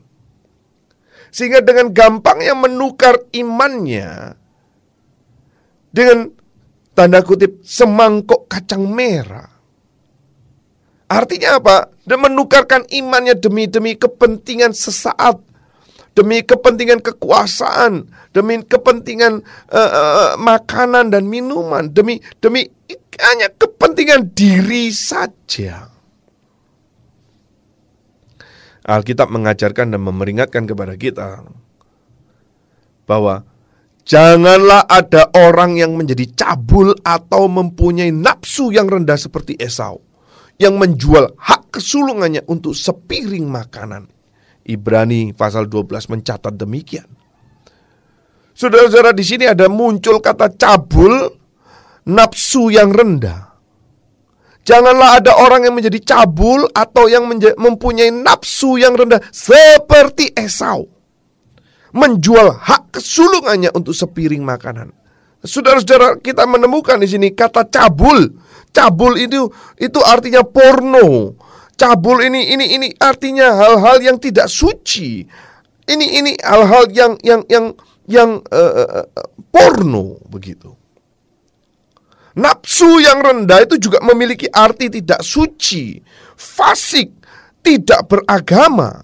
[1.32, 4.36] Sehingga dengan gampangnya menukar imannya
[5.93, 6.27] dengan
[6.91, 9.47] tanda kutip semangkuk kacang merah.
[11.11, 11.91] Artinya apa?
[12.07, 15.43] Dan menukarkan imannya demi-demi kepentingan sesaat,
[16.12, 22.68] demi kepentingan kekuasaan, demi kepentingan uh, uh, makanan dan minuman, demi demi
[23.22, 25.88] hanya kepentingan diri saja.
[28.82, 31.45] Alkitab mengajarkan dan memperingatkan kepada kita
[33.05, 33.45] bahwa
[34.09, 40.01] janganlah ada orang yang menjadi cabul atau mempunyai nafsu yang rendah seperti Esau
[40.57, 44.05] yang menjual hak kesulungannya untuk sepiring makanan.
[44.66, 47.07] Ibrani pasal 12 mencatat demikian.
[48.51, 51.34] Saudara-saudara di sini ada muncul kata cabul,
[52.05, 53.51] nafsu yang rendah.
[54.62, 57.26] Janganlah ada orang yang menjadi cabul atau yang
[57.57, 60.86] mempunyai nafsu yang rendah seperti Esau.
[61.91, 64.93] Menjual hak kesulungannya untuk sepiring makanan.
[65.41, 68.30] Saudara-saudara kita menemukan di sini kata cabul.
[68.70, 69.49] Cabul itu
[69.82, 71.34] itu artinya porno.
[71.80, 75.26] Cabul ini ini ini artinya hal-hal yang tidak suci.
[75.89, 77.74] Ini ini hal-hal yang yang yang
[78.05, 79.07] yang uh, uh,
[79.49, 80.72] porno begitu.
[82.32, 85.99] Nafsu yang rendah itu juga memiliki arti tidak suci,
[86.39, 87.11] fasik,
[87.59, 89.03] tidak beragama.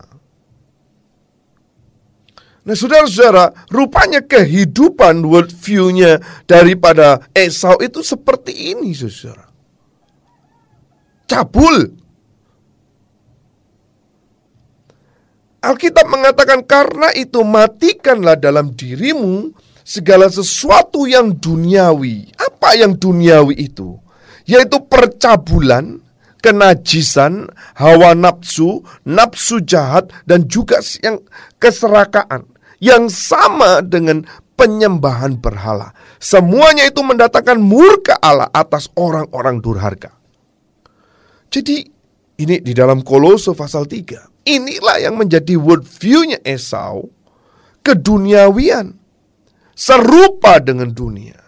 [2.68, 9.48] Nah saudara-saudara, rupanya kehidupan worldview-nya daripada Esau itu seperti ini saudara.
[11.28, 12.07] Cabul.
[15.58, 19.52] Alkitab mengatakan karena itu matikanlah dalam dirimu
[19.82, 22.30] segala sesuatu yang duniawi.
[22.38, 23.98] Apa yang duniawi itu?
[24.46, 26.00] Yaitu percabulan,
[26.46, 31.20] kenajisan, hawa nafsu, nafsu jahat, dan juga yang
[31.58, 32.46] keserakaan
[32.78, 34.24] yang sama dengan
[34.58, 35.94] penyembahan berhala.
[36.22, 40.14] Semuanya itu mendatangkan murka Allah atas orang-orang durhaka.
[41.50, 41.86] Jadi
[42.38, 44.37] ini di dalam Kolose pasal 3.
[44.48, 47.12] Inilah yang menjadi worldview-nya Esau
[47.84, 48.96] keduniawian
[49.76, 51.48] serupa dengan dunia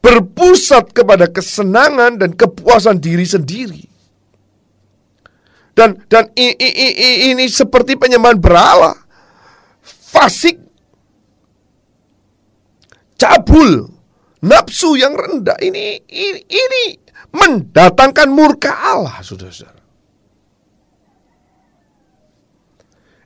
[0.00, 3.84] berpusat kepada kesenangan dan kepuasan diri sendiri.
[5.76, 8.92] Dan dan i, i, i, ini seperti penyembahan berhala.
[10.10, 10.58] Fasik
[13.14, 13.86] cabul,
[14.42, 16.84] nafsu yang rendah ini ini, ini
[17.30, 19.79] mendatangkan murka Allah, Saudara-saudara.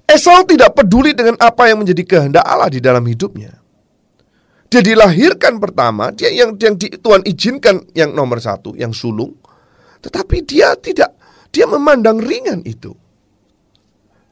[0.04, 3.56] Esau tidak peduli dengan apa yang menjadi kehendak Allah di dalam hidupnya.
[4.68, 9.38] Dia dilahirkan pertama, dia yang yang di, Tuhan izinkan yang nomor satu, yang sulung.
[10.02, 11.14] Tetapi dia tidak,
[11.54, 12.92] dia memandang ringan itu.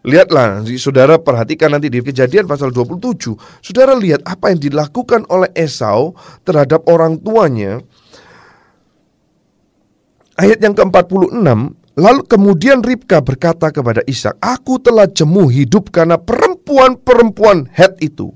[0.03, 3.39] Lihatlah, saudara perhatikan nanti di kejadian pasal 27.
[3.63, 7.79] Saudara lihat apa yang dilakukan oleh Esau terhadap orang tuanya.
[10.35, 11.39] Ayat yang ke-46,
[11.99, 18.33] lalu kemudian Ribka berkata kepada Ishak, Aku telah jemu hidup karena perempuan-perempuan Het itu.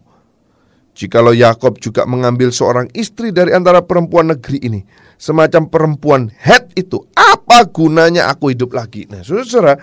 [0.96, 4.80] Jikalau Yakob juga mengambil seorang istri dari antara perempuan negeri ini,
[5.20, 9.04] semacam perempuan Het itu, apa gunanya aku hidup lagi?
[9.12, 9.76] Nah, saudara,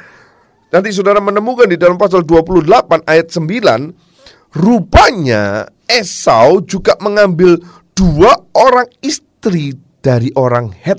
[0.73, 7.61] nanti saudara menemukan di dalam pasal 28 ayat 9, rupanya Esau juga mengambil
[7.93, 10.97] dua orang istri dari orang Het,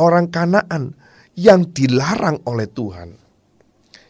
[0.00, 0.96] orang Kanaan
[1.38, 3.14] yang dilarang oleh Tuhan,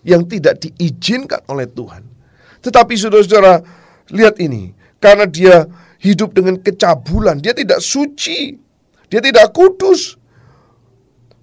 [0.09, 2.01] yang tidak diizinkan oleh Tuhan.
[2.65, 3.61] Tetapi saudara-saudara,
[4.17, 5.69] lihat ini, karena dia
[6.01, 8.57] hidup dengan kecabulan, dia tidak suci,
[9.13, 10.17] dia tidak kudus.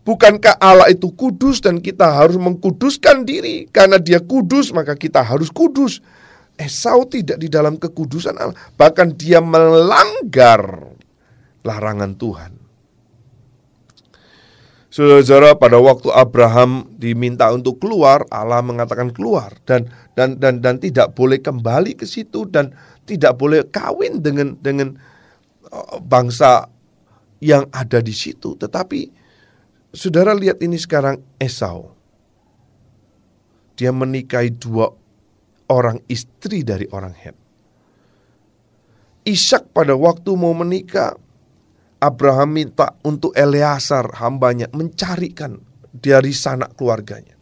[0.05, 3.65] Bukankah Allah itu kudus dan kita harus mengkuduskan diri?
[3.69, 6.01] Karena dia kudus maka kita harus kudus.
[6.55, 10.87] Esau tidak di dalam kekudusan Allah, bahkan dia melanggar
[11.67, 12.54] larangan Tuhan.
[14.95, 21.11] Saudara, pada waktu Abraham diminta untuk keluar, Allah mengatakan keluar dan dan dan dan tidak
[21.11, 22.71] boleh kembali ke situ dan
[23.03, 24.95] tidak boleh kawin dengan dengan
[25.67, 26.71] uh, bangsa
[27.43, 28.55] yang ada di situ.
[28.55, 29.11] Tetapi
[29.91, 31.91] saudara lihat ini sekarang Esau.
[33.75, 34.87] Dia menikahi dua
[35.67, 37.35] orang istri dari orang Het.
[39.27, 41.19] Ishak pada waktu mau menikah,
[41.99, 45.59] Abraham minta untuk Eleazar hambanya mencarikan
[45.95, 47.35] dari sanak keluarganya.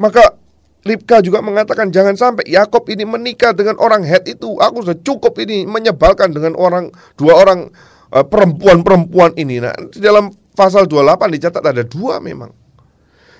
[0.00, 0.42] Maka
[0.82, 4.58] Ribka juga mengatakan jangan sampai Yakob ini menikah dengan orang Het itu.
[4.58, 7.70] Aku sudah cukup ini menyebalkan dengan orang dua orang
[8.10, 9.62] uh, perempuan-perempuan ini.
[9.62, 12.50] Nah, di dalam pasal 28 dicatat ada dua memang.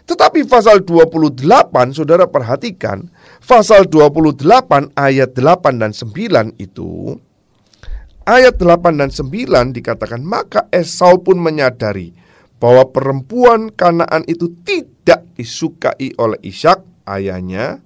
[0.07, 1.43] Tetapi pasal 28
[1.95, 3.11] Saudara perhatikan,
[3.43, 7.19] pasal 28 ayat 8 dan 9 itu
[8.25, 12.15] ayat 8 dan 9 dikatakan maka Esau pun menyadari
[12.63, 17.83] bahwa perempuan Kanaan itu tidak disukai oleh Ishak ayahnya.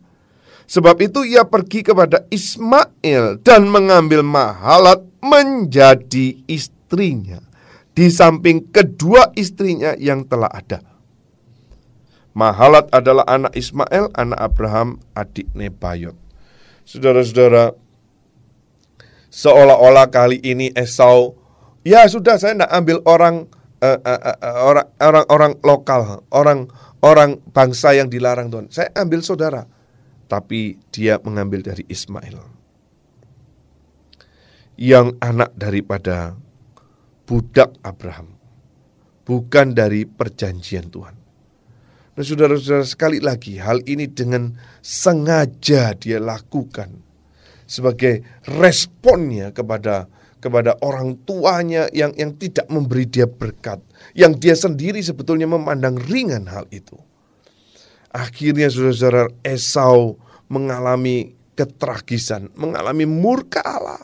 [0.67, 7.39] Sebab itu ia pergi kepada Ismail dan mengambil Mahalat menjadi istrinya
[7.97, 10.85] di samping kedua istrinya yang telah ada.
[12.37, 16.13] Mahalat adalah anak Ismail, anak Abraham, adik Nebayot.
[16.85, 17.73] Saudara-saudara,
[19.37, 21.37] seolah-olah kali ini Esau,
[21.85, 23.45] ya sudah saya tidak ambil orang
[23.85, 26.73] uh, uh, orang orang orang lokal, orang
[27.05, 28.73] orang bangsa yang dilarang Tuhan.
[28.73, 29.69] Saya ambil saudara.
[30.27, 32.35] Tapi dia mengambil dari Ismail.
[34.75, 36.35] Yang anak daripada
[37.31, 38.35] budak Abraham.
[39.23, 41.15] Bukan dari perjanjian Tuhan.
[42.19, 47.06] Nah saudara-saudara sekali lagi hal ini dengan sengaja dia lakukan
[47.67, 50.07] sebagai responnya kepada
[50.39, 53.83] kepada orang tuanya yang yang tidak memberi dia berkat
[54.15, 56.95] yang dia sendiri sebetulnya memandang ringan hal itu.
[58.15, 60.17] Akhirnya saudara-saudara Esau
[60.49, 64.01] mengalami ketragisan, mengalami murka Allah.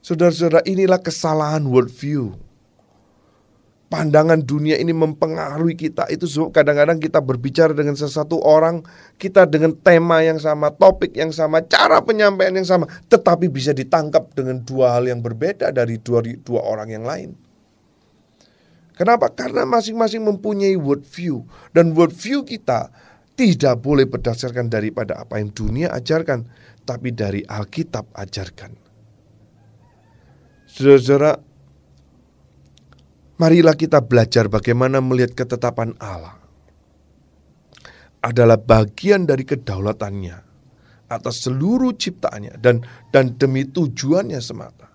[0.00, 2.32] Saudara-saudara inilah kesalahan worldview.
[3.88, 8.84] Pandangan dunia ini mempengaruhi kita itu kadang-kadang kita berbicara dengan sesuatu orang
[9.16, 14.28] kita dengan tema yang sama, topik yang sama, cara penyampaian yang sama, tetapi bisa ditangkap
[14.36, 17.32] dengan dua hal yang berbeda dari dua, dua orang yang lain.
[18.92, 19.32] Kenapa?
[19.32, 22.92] Karena masing-masing mempunyai worldview dan worldview kita
[23.38, 26.44] tidak boleh berdasarkan daripada apa yang dunia ajarkan,
[26.84, 28.74] tapi dari Alkitab ajarkan.
[30.68, 31.47] Saudara-saudara,
[33.38, 36.36] marilah kita belajar bagaimana melihat ketetapan Allah
[38.18, 40.38] adalah bagian dari kedaulatannya
[41.08, 44.90] atas seluruh ciptaannya dan dan demi tujuannya semata.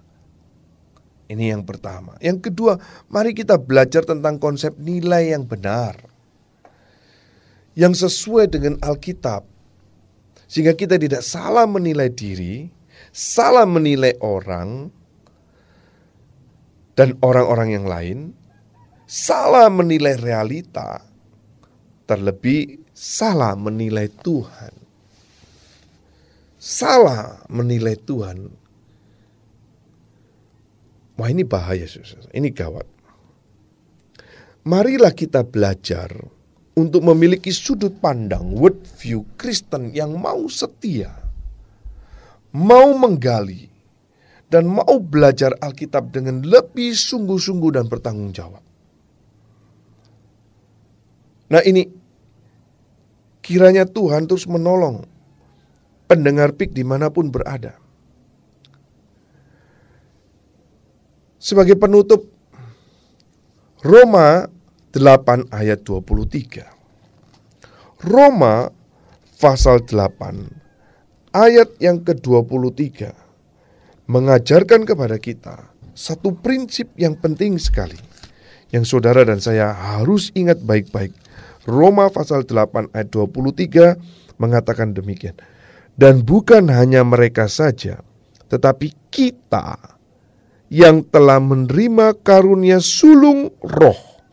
[1.25, 2.13] Ini yang pertama.
[2.21, 2.77] Yang kedua,
[3.09, 5.97] mari kita belajar tentang konsep nilai yang benar.
[7.73, 9.41] Yang sesuai dengan Alkitab.
[10.45, 12.69] Sehingga kita tidak salah menilai diri,
[13.09, 14.93] salah menilai orang,
[16.93, 18.19] dan orang-orang yang lain,
[19.09, 21.01] salah menilai realita,
[22.05, 24.73] terlebih salah menilai Tuhan.
[26.63, 28.37] Salah menilai Tuhan.
[31.19, 31.85] Wah ini bahaya,
[32.31, 32.87] ini gawat.
[34.63, 36.07] Marilah kita belajar
[36.73, 41.11] untuk memiliki sudut pandang world view Kristen yang mau setia,
[42.55, 43.72] mau menggali,
[44.53, 48.61] dan mau belajar Alkitab dengan lebih sungguh-sungguh dan bertanggung jawab.
[51.49, 51.89] Nah ini
[53.41, 55.09] kiranya Tuhan terus menolong
[56.05, 57.81] pendengar pik di mana pun berada.
[61.41, 62.29] Sebagai penutup,
[63.81, 64.45] Roma
[64.93, 68.05] 8 ayat 23.
[68.05, 68.69] Roma
[69.41, 73.22] pasal 8 ayat yang ke-23
[74.07, 77.95] mengajarkan kepada kita satu prinsip yang penting sekali
[78.73, 81.13] yang saudara dan saya harus ingat baik-baik.
[81.69, 85.37] Roma pasal 8 ayat 23 mengatakan demikian.
[85.93, 88.01] Dan bukan hanya mereka saja,
[88.49, 89.77] tetapi kita
[90.73, 94.25] yang telah menerima karunia sulung roh.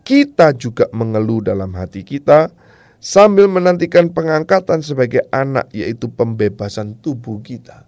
[0.00, 2.48] Kita juga mengeluh dalam hati kita
[2.96, 7.84] sambil menantikan pengangkatan sebagai anak yaitu pembebasan tubuh kita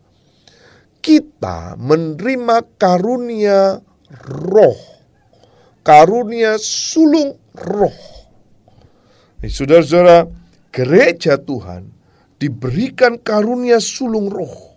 [1.06, 3.78] kita menerima karunia
[4.26, 4.74] roh.
[5.86, 7.94] Karunia sulung roh.
[9.46, 10.26] Saudara-saudara,
[10.74, 11.94] gereja Tuhan
[12.42, 14.74] diberikan karunia sulung roh.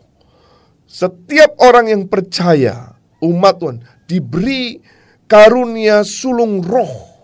[0.85, 2.93] Setiap orang yang percaya,
[3.26, 4.77] umat Tuhan, diberi
[5.26, 7.18] karunia sulung roh.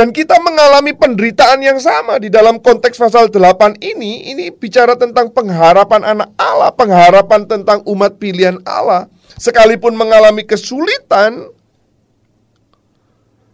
[0.00, 4.32] Dan kita mengalami penderitaan yang sama di dalam konteks pasal 8 ini.
[4.32, 9.12] Ini bicara tentang pengharapan anak Allah, pengharapan tentang umat pilihan Allah.
[9.36, 11.52] Sekalipun mengalami kesulitan,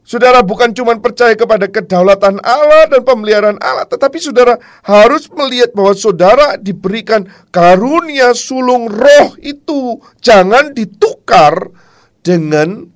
[0.06, 4.54] Saudara bukan cuma percaya kepada kedaulatan Allah dan pemeliharaan Allah, tetapi saudara
[4.86, 9.98] harus melihat bahwa saudara diberikan karunia sulung roh itu.
[10.22, 11.74] Jangan ditukar
[12.22, 12.86] dengan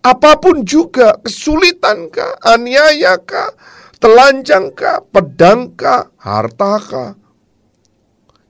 [0.00, 3.52] Apa pun juga, kesulitan kah, aniaya kah,
[4.00, 7.12] telanjang kah, pedang kah, harta kah.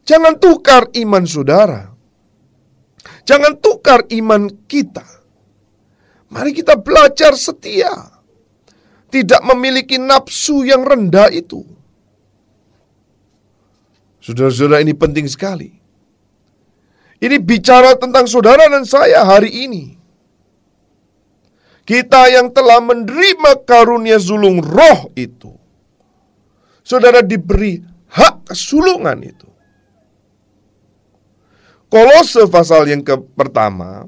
[0.06, 1.90] Jangan tukar iman saudara.
[3.26, 5.06] Jangan tukar iman kita.
[6.30, 7.90] Mari kita belajar setia.
[9.10, 11.66] Tidak memiliki nafsu yang rendah itu.
[14.22, 15.70] Saudara-saudara ini penting sekali.
[17.20, 19.99] Ini bicara tentang saudara dan saya hari ini.
[21.90, 25.50] Kita yang telah menerima karunia sulung roh itu.
[26.86, 29.50] Saudara diberi hak kesulungan itu.
[31.90, 34.06] Kolose pasal yang ke pertama,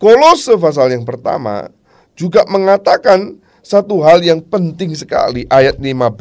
[0.00, 1.68] Kolose pasal yang pertama
[2.16, 6.16] juga mengatakan satu hal yang penting sekali ayat 15.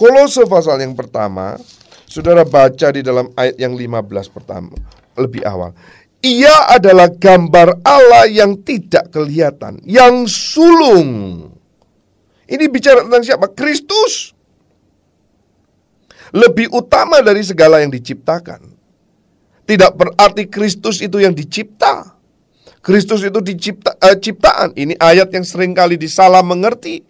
[0.00, 1.60] Kolose pasal yang pertama,
[2.08, 4.72] Saudara baca di dalam ayat yang 15 pertama
[5.20, 5.76] lebih awal.
[6.24, 11.44] Ia adalah gambar Allah yang tidak kelihatan, yang sulung.
[12.46, 13.46] Ini bicara tentang siapa?
[13.52, 14.32] Kristus.
[16.34, 18.74] Lebih utama dari segala yang diciptakan.
[19.66, 22.14] Tidak berarti Kristus itu yang dicipta.
[22.82, 24.70] Kristus itu dicipta, uh, ciptaan.
[24.78, 27.02] Ini ayat yang sering kali disalah mengerti.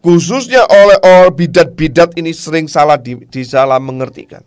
[0.00, 4.40] Khususnya oleh orang bidat-bidat ini sering salah di, disalah mengertikan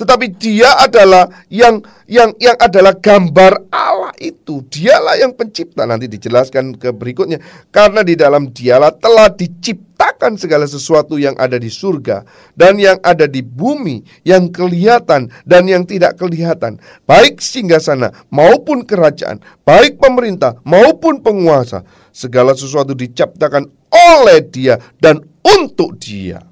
[0.00, 4.64] tetapi dia adalah yang yang yang adalah gambar Allah itu.
[4.64, 5.84] Dialah yang pencipta.
[5.84, 7.36] Nanti dijelaskan ke berikutnya.
[7.68, 12.24] Karena di dalam dialah telah diciptakan segala sesuatu yang ada di surga
[12.56, 19.36] dan yang ada di bumi, yang kelihatan dan yang tidak kelihatan, baik sana maupun kerajaan,
[19.68, 21.84] baik pemerintah maupun penguasa.
[22.08, 26.49] Segala sesuatu diciptakan oleh Dia dan untuk Dia.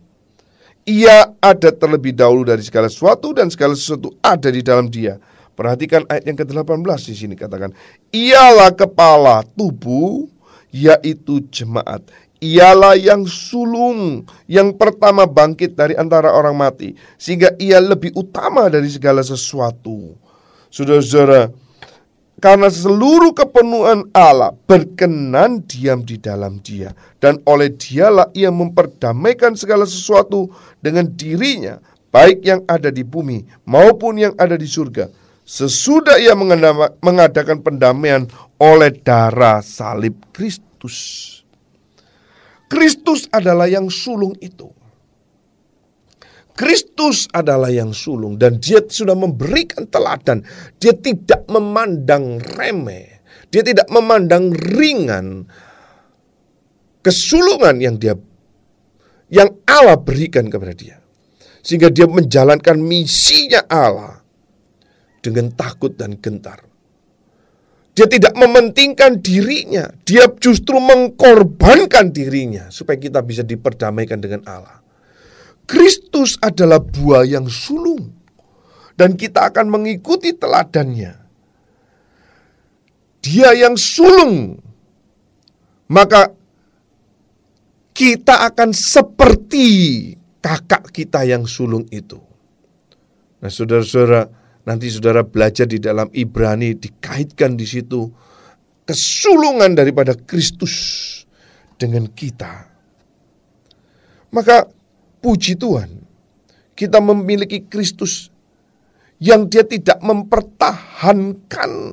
[0.89, 5.21] Ia ada terlebih dahulu dari segala sesuatu dan segala sesuatu ada di dalam dia.
[5.53, 7.77] Perhatikan ayat yang ke-18 di sini katakan,
[8.09, 10.25] ialah kepala tubuh
[10.73, 12.01] yaitu jemaat.
[12.39, 18.87] Ialah yang sulung, yang pertama bangkit dari antara orang mati, sehingga ia lebih utama dari
[18.87, 20.15] segala sesuatu.
[20.71, 21.51] Saudara-saudara,
[22.39, 26.95] karena seluruh kepenuhan Allah berkenan diam di dalam dia.
[27.19, 30.47] Dan oleh dialah ia memperdamaikan segala sesuatu
[30.79, 31.83] dengan dirinya
[32.15, 35.11] baik yang ada di bumi maupun yang ada di surga.
[35.43, 36.37] Sesudah ia
[37.03, 38.29] mengadakan pendamaian
[38.61, 41.27] oleh darah salib Kristus.
[42.69, 44.78] Kristus adalah yang sulung itu
[46.59, 50.43] Kristus adalah yang sulung dan dia sudah memberikan teladan.
[50.83, 53.23] Dia tidak memandang remeh.
[53.47, 55.47] Dia tidak memandang ringan
[56.99, 58.19] kesulungan yang dia
[59.31, 60.99] yang Allah berikan kepada dia.
[61.63, 64.19] Sehingga dia menjalankan misinya Allah
[65.23, 66.67] dengan takut dan gentar.
[67.95, 74.78] Dia tidak mementingkan dirinya, dia justru mengkorbankan dirinya supaya kita bisa diperdamaikan dengan Allah.
[75.69, 78.17] Kristus adalah buah yang sulung
[78.97, 81.13] dan kita akan mengikuti teladannya.
[83.21, 84.57] Dia yang sulung,
[85.93, 86.33] maka
[87.93, 89.67] kita akan seperti
[90.41, 92.17] kakak kita yang sulung itu.
[93.45, 94.25] Nah, saudara-saudara,
[94.65, 98.09] nanti saudara belajar di dalam Ibrani dikaitkan di situ
[98.89, 100.73] kesulungan daripada Kristus
[101.77, 102.65] dengan kita.
[104.33, 104.78] Maka
[105.29, 105.93] Puji Tuhan,
[106.73, 108.33] kita memiliki Kristus
[109.21, 111.93] yang dia tidak mempertahankan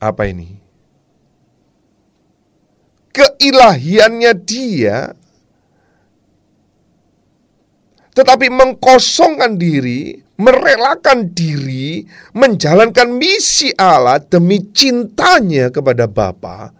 [0.00, 0.56] apa ini?
[3.12, 5.12] Keilahiannya dia
[8.16, 12.00] tetapi mengkosongkan diri, merelakan diri,
[12.32, 16.72] menjalankan misi Allah demi cintanya kepada Bapa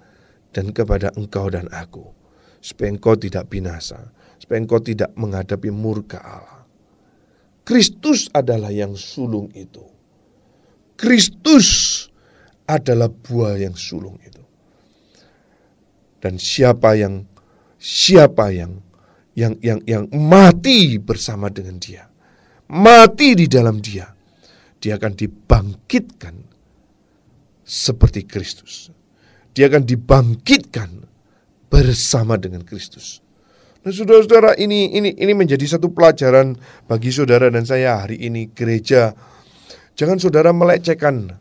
[0.48, 2.21] dan kepada engkau dan aku
[2.62, 6.62] supaya engkau tidak binasa, supaya engkau tidak menghadapi murka Allah.
[7.66, 9.82] Kristus adalah yang sulung itu.
[10.94, 12.06] Kristus
[12.66, 14.38] adalah buah yang sulung itu.
[16.22, 17.26] Dan siapa yang
[17.82, 18.78] siapa yang
[19.34, 22.06] yang yang yang mati bersama dengan dia,
[22.70, 24.06] mati di dalam dia,
[24.78, 26.34] dia akan dibangkitkan
[27.66, 28.94] seperti Kristus.
[29.52, 31.11] Dia akan dibangkitkan
[31.72, 33.24] bersama dengan Kristus.
[33.82, 36.54] Nah, saudara-saudara, ini ini ini menjadi satu pelajaran
[36.84, 39.16] bagi saudara dan saya hari ini gereja.
[39.96, 41.32] Jangan saudara melecehkan,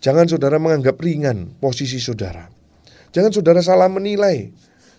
[0.00, 2.48] jangan saudara menganggap ringan posisi saudara.
[3.12, 4.50] Jangan saudara salah menilai.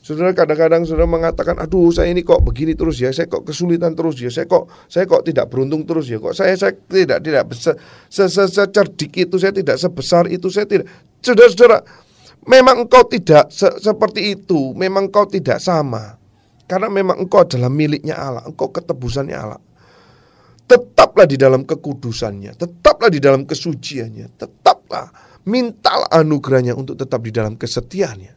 [0.06, 4.22] Saudara kadang-kadang saudara mengatakan, aduh saya ini kok begini terus ya, saya kok kesulitan terus
[4.22, 7.74] ya, saya kok saya kok tidak beruntung terus ya, kok saya saya tidak tidak se,
[8.30, 10.86] secerdik itu, saya tidak sebesar itu, saya tidak.
[11.26, 11.82] Saudara-saudara,
[12.46, 16.22] Memang engkau tidak se seperti itu, memang engkau tidak sama.
[16.66, 19.62] Karena memang engkau adalah miliknya Allah, engkau ketebusannya Allah.
[20.66, 25.14] Tetaplah di dalam kekudusannya, tetaplah di dalam kesuciannya, tetaplah
[25.46, 28.34] mintalah anugerahnya untuk tetap di dalam kesetiaannya.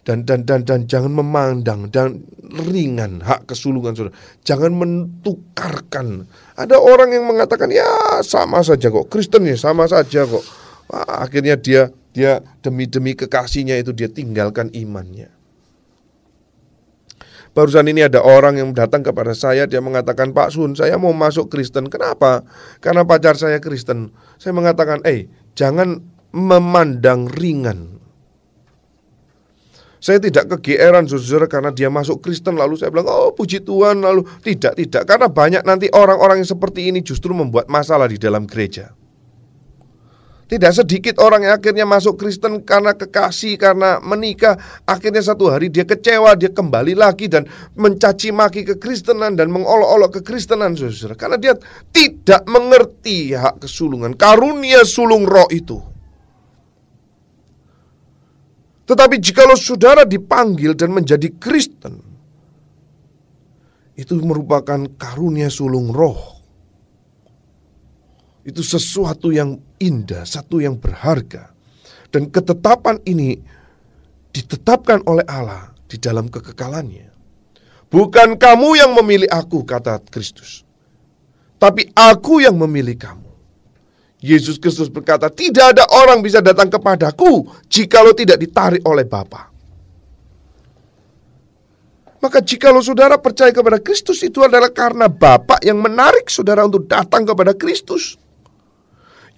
[0.00, 4.16] Dan dan dan dan jangan memandang dan ringan hak kesulungan saudara.
[4.42, 6.24] Jangan mentukarkan.
[6.56, 10.42] Ada orang yang mengatakan ya sama saja kok, Kristen ya sama saja kok.
[10.88, 15.30] Wah, akhirnya dia dia demi-demi kekasihnya itu dia tinggalkan imannya.
[17.50, 21.50] Barusan ini ada orang yang datang kepada saya Dia mengatakan Pak Sun saya mau masuk
[21.50, 21.90] Kristen.
[21.90, 22.46] Kenapa?
[22.78, 24.14] Karena pacar saya Kristen.
[24.38, 25.26] Saya mengatakan Eh
[25.58, 25.98] jangan
[26.30, 27.98] memandang ringan.
[30.00, 32.54] Saya tidak kegeeran saudara karena dia masuk Kristen.
[32.54, 33.98] Lalu saya bilang oh puji Tuhan.
[33.98, 35.02] Lalu tidak, tidak.
[35.10, 38.94] Karena banyak nanti orang-orang yang seperti ini justru membuat masalah di dalam gereja
[40.50, 44.58] tidak sedikit orang yang akhirnya masuk Kristen karena kekasih, karena menikah.
[44.82, 47.46] Akhirnya satu hari dia kecewa, dia kembali lagi dan
[47.78, 51.14] mencaci maki kekristenan dan mengolok-olok kekristenan, saudara.
[51.14, 51.54] Karena dia
[51.94, 55.78] tidak mengerti hak kesulungan, karunia sulung roh itu.
[58.90, 61.94] Tetapi jikalau saudara dipanggil dan menjadi Kristen,
[63.94, 66.42] itu merupakan karunia sulung roh
[68.40, 71.50] itu sesuatu yang indah, satu yang berharga.
[72.12, 73.40] Dan ketetapan ini
[74.30, 77.10] ditetapkan oleh Allah di dalam kekekalannya.
[77.90, 80.62] Bukan kamu yang memilih aku, kata Kristus.
[81.58, 83.30] Tapi aku yang memilih kamu.
[84.20, 89.48] Yesus Kristus berkata, tidak ada orang bisa datang kepadaku jikalau tidak ditarik oleh Bapa.
[92.20, 97.24] Maka jikalau saudara percaya kepada Kristus itu adalah karena Bapak yang menarik saudara untuk datang
[97.24, 98.20] kepada Kristus.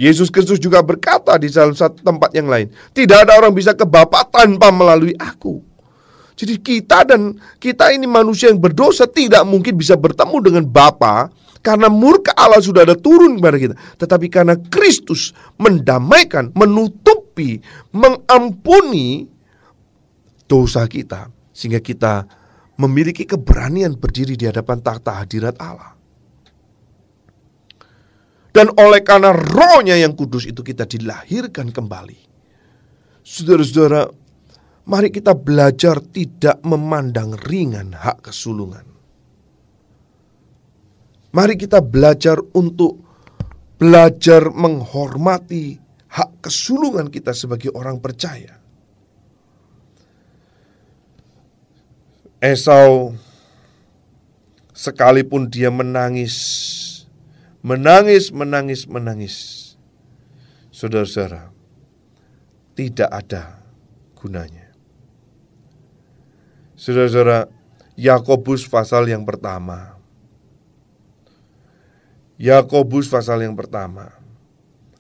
[0.01, 3.85] Yesus Kristus juga berkata di salah satu tempat yang lain, tidak ada orang bisa ke
[3.85, 5.61] Bapa tanpa melalui aku.
[6.33, 11.29] Jadi kita dan kita ini manusia yang berdosa tidak mungkin bisa bertemu dengan Bapa
[11.63, 17.63] karena murka Allah sudah ada turun kepada kita, tetapi karena Kristus mendamaikan, menutupi,
[17.95, 19.31] mengampuni
[20.51, 22.27] dosa kita, sehingga kita
[22.75, 25.95] memiliki keberanian berdiri di hadapan takhta hadirat Allah.
[28.53, 32.21] Dan oleh karena rohnya yang kudus itu kita dilahirkan kembali.
[33.25, 34.05] Saudara-saudara,
[34.85, 38.85] mari kita belajar tidak memandang ringan hak kesulungan.
[41.33, 43.01] Mari kita belajar untuk
[43.81, 45.81] belajar menghormati
[46.13, 48.61] hak kesulungan kita sebagai orang percaya.
[52.37, 53.17] Esau
[54.75, 56.35] sekalipun dia menangis,
[57.63, 59.37] menangis, menangis, menangis.
[60.75, 61.55] Saudara-saudara,
[62.77, 63.63] tidak ada
[64.19, 64.75] gunanya.
[66.77, 67.47] Saudara-saudara,
[67.97, 70.03] Yakobus pasal yang pertama
[72.43, 74.11] Yakobus pasal yang pertama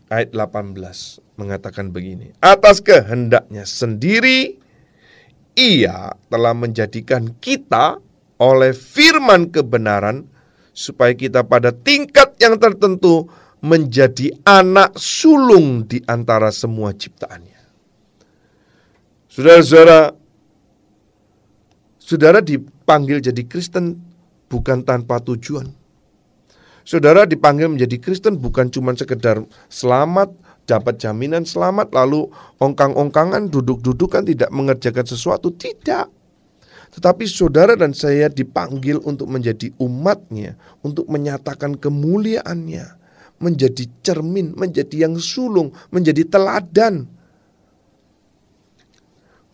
[0.06, 0.78] ayat 18
[1.34, 2.30] mengatakan begini.
[2.38, 4.62] Atas kehendaknya sendiri
[5.58, 7.98] ia telah menjadikan kita
[8.38, 10.30] oleh firman kebenaran
[10.72, 13.28] supaya kita pada tingkat yang tertentu
[13.62, 17.60] menjadi anak sulung di antara semua ciptaannya.
[19.30, 20.12] Saudara-saudara,
[21.96, 23.96] saudara dipanggil jadi Kristen
[24.50, 25.72] bukan tanpa tujuan.
[26.82, 29.40] Saudara dipanggil menjadi Kristen bukan cuma sekedar
[29.70, 30.34] selamat,
[30.66, 32.26] dapat jaminan selamat, lalu
[32.58, 35.54] ongkang-ongkangan, duduk-dudukan, tidak mengerjakan sesuatu.
[35.54, 36.21] Tidak.
[36.92, 42.86] Tetapi saudara dan saya dipanggil untuk menjadi umatnya, untuk menyatakan kemuliaannya,
[43.40, 47.08] menjadi cermin, menjadi yang sulung, menjadi teladan,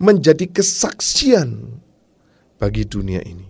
[0.02, 1.78] menjadi kesaksian
[2.58, 3.46] bagi dunia ini.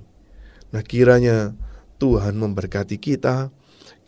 [0.68, 1.56] Nah kiranya
[1.96, 3.48] Tuhan memberkati kita,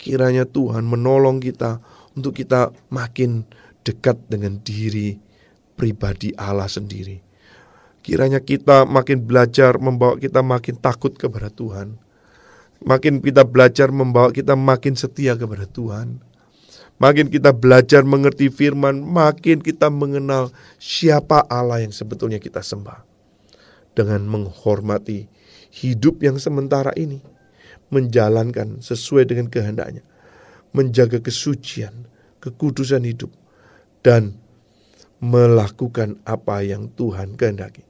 [0.00, 1.76] Kiranya Tuhan menolong kita
[2.16, 3.44] untuk kita makin
[3.84, 5.20] dekat dengan diri
[5.76, 7.20] pribadi Allah sendiri.
[8.00, 12.00] Kiranya kita makin belajar membawa kita makin takut kepada Tuhan.
[12.80, 16.24] Makin kita belajar membawa kita makin setia kepada Tuhan.
[17.00, 23.04] Makin kita belajar mengerti firman, makin kita mengenal siapa Allah yang sebetulnya kita sembah.
[23.96, 25.28] Dengan menghormati
[25.72, 27.20] hidup yang sementara ini
[27.92, 30.04] menjalankan sesuai dengan kehendaknya,
[30.72, 32.08] menjaga kesucian,
[32.40, 33.32] kekudusan hidup,
[34.00, 34.40] dan
[35.20, 37.89] melakukan apa yang Tuhan kehendaki.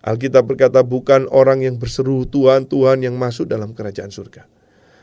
[0.00, 4.48] Alkitab berkata bukan orang yang berseru Tuhan, Tuhan yang masuk dalam kerajaan surga.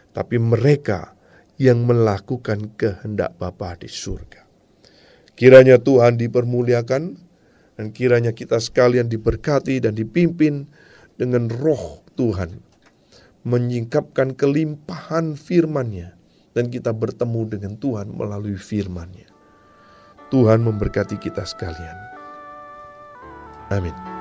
[0.10, 1.14] Tapi mereka
[1.62, 4.46] yang melakukan kehendak Bapa di surga.
[5.38, 7.04] Kiranya Tuhan dipermuliakan
[7.78, 10.66] dan kiranya kita sekalian diberkati dan dipimpin
[11.14, 12.66] dengan roh Tuhan
[13.46, 16.18] menyingkapkan kelimpahan firman-Nya
[16.58, 19.30] dan kita bertemu dengan Tuhan melalui firman-Nya.
[20.34, 21.96] Tuhan memberkati kita sekalian.
[23.70, 24.17] Amin.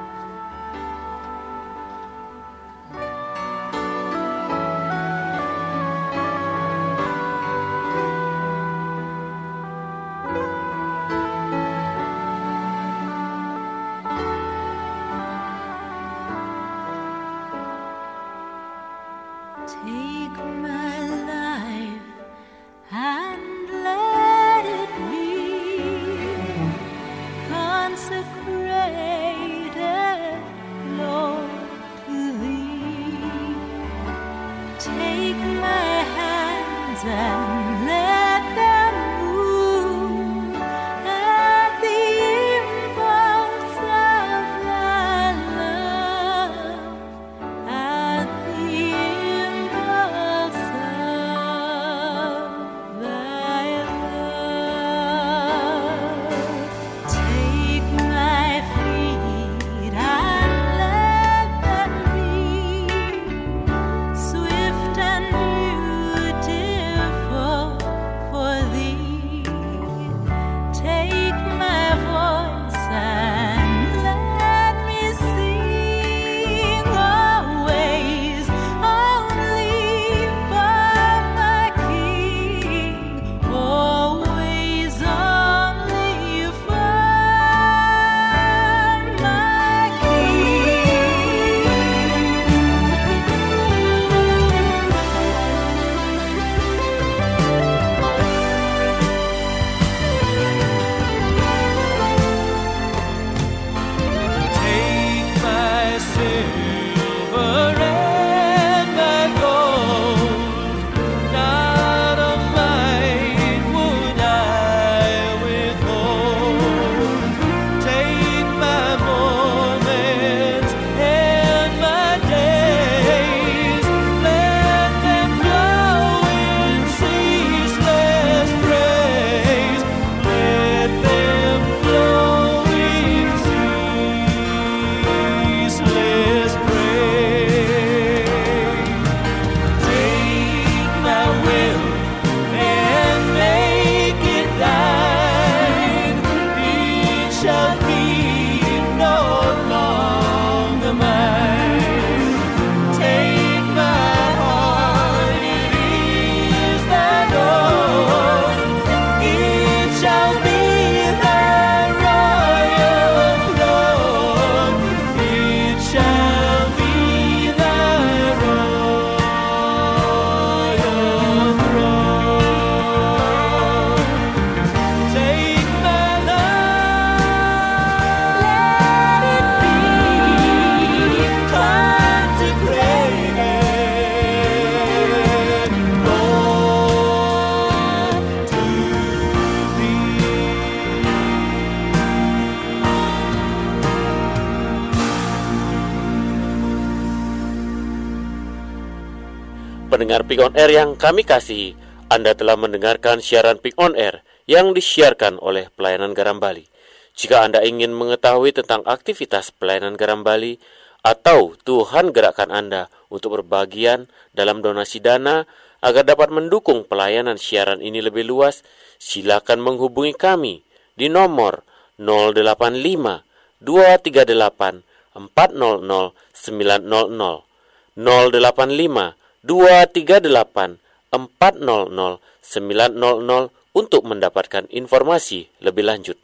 [200.27, 201.79] Pick on Air yang kami kasih,
[202.11, 206.67] Anda telah mendengarkan siaran Pick on Air yang disiarkan oleh Pelayanan Garam Bali.
[207.15, 210.59] Jika Anda ingin mengetahui tentang aktivitas Pelayanan Garam Bali
[211.07, 215.47] atau Tuhan gerakkan Anda untuk berbagian dalam donasi dana
[215.79, 218.67] agar dapat mendukung pelayanan siaran ini lebih luas,
[218.99, 220.67] silakan menghubungi kami
[220.99, 221.63] di nomor
[222.03, 224.83] 085 238
[225.15, 227.47] 400 900
[227.95, 230.83] 085 238
[231.15, 236.19] 400 900 untuk mendapatkan informasi lebih lanjut.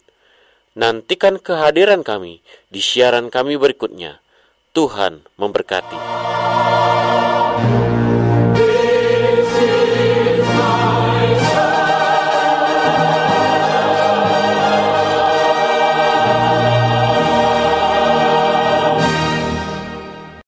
[0.73, 2.40] Nantikan kehadiran kami
[2.73, 4.24] di siaran kami berikutnya.
[4.73, 6.01] Tuhan memberkati.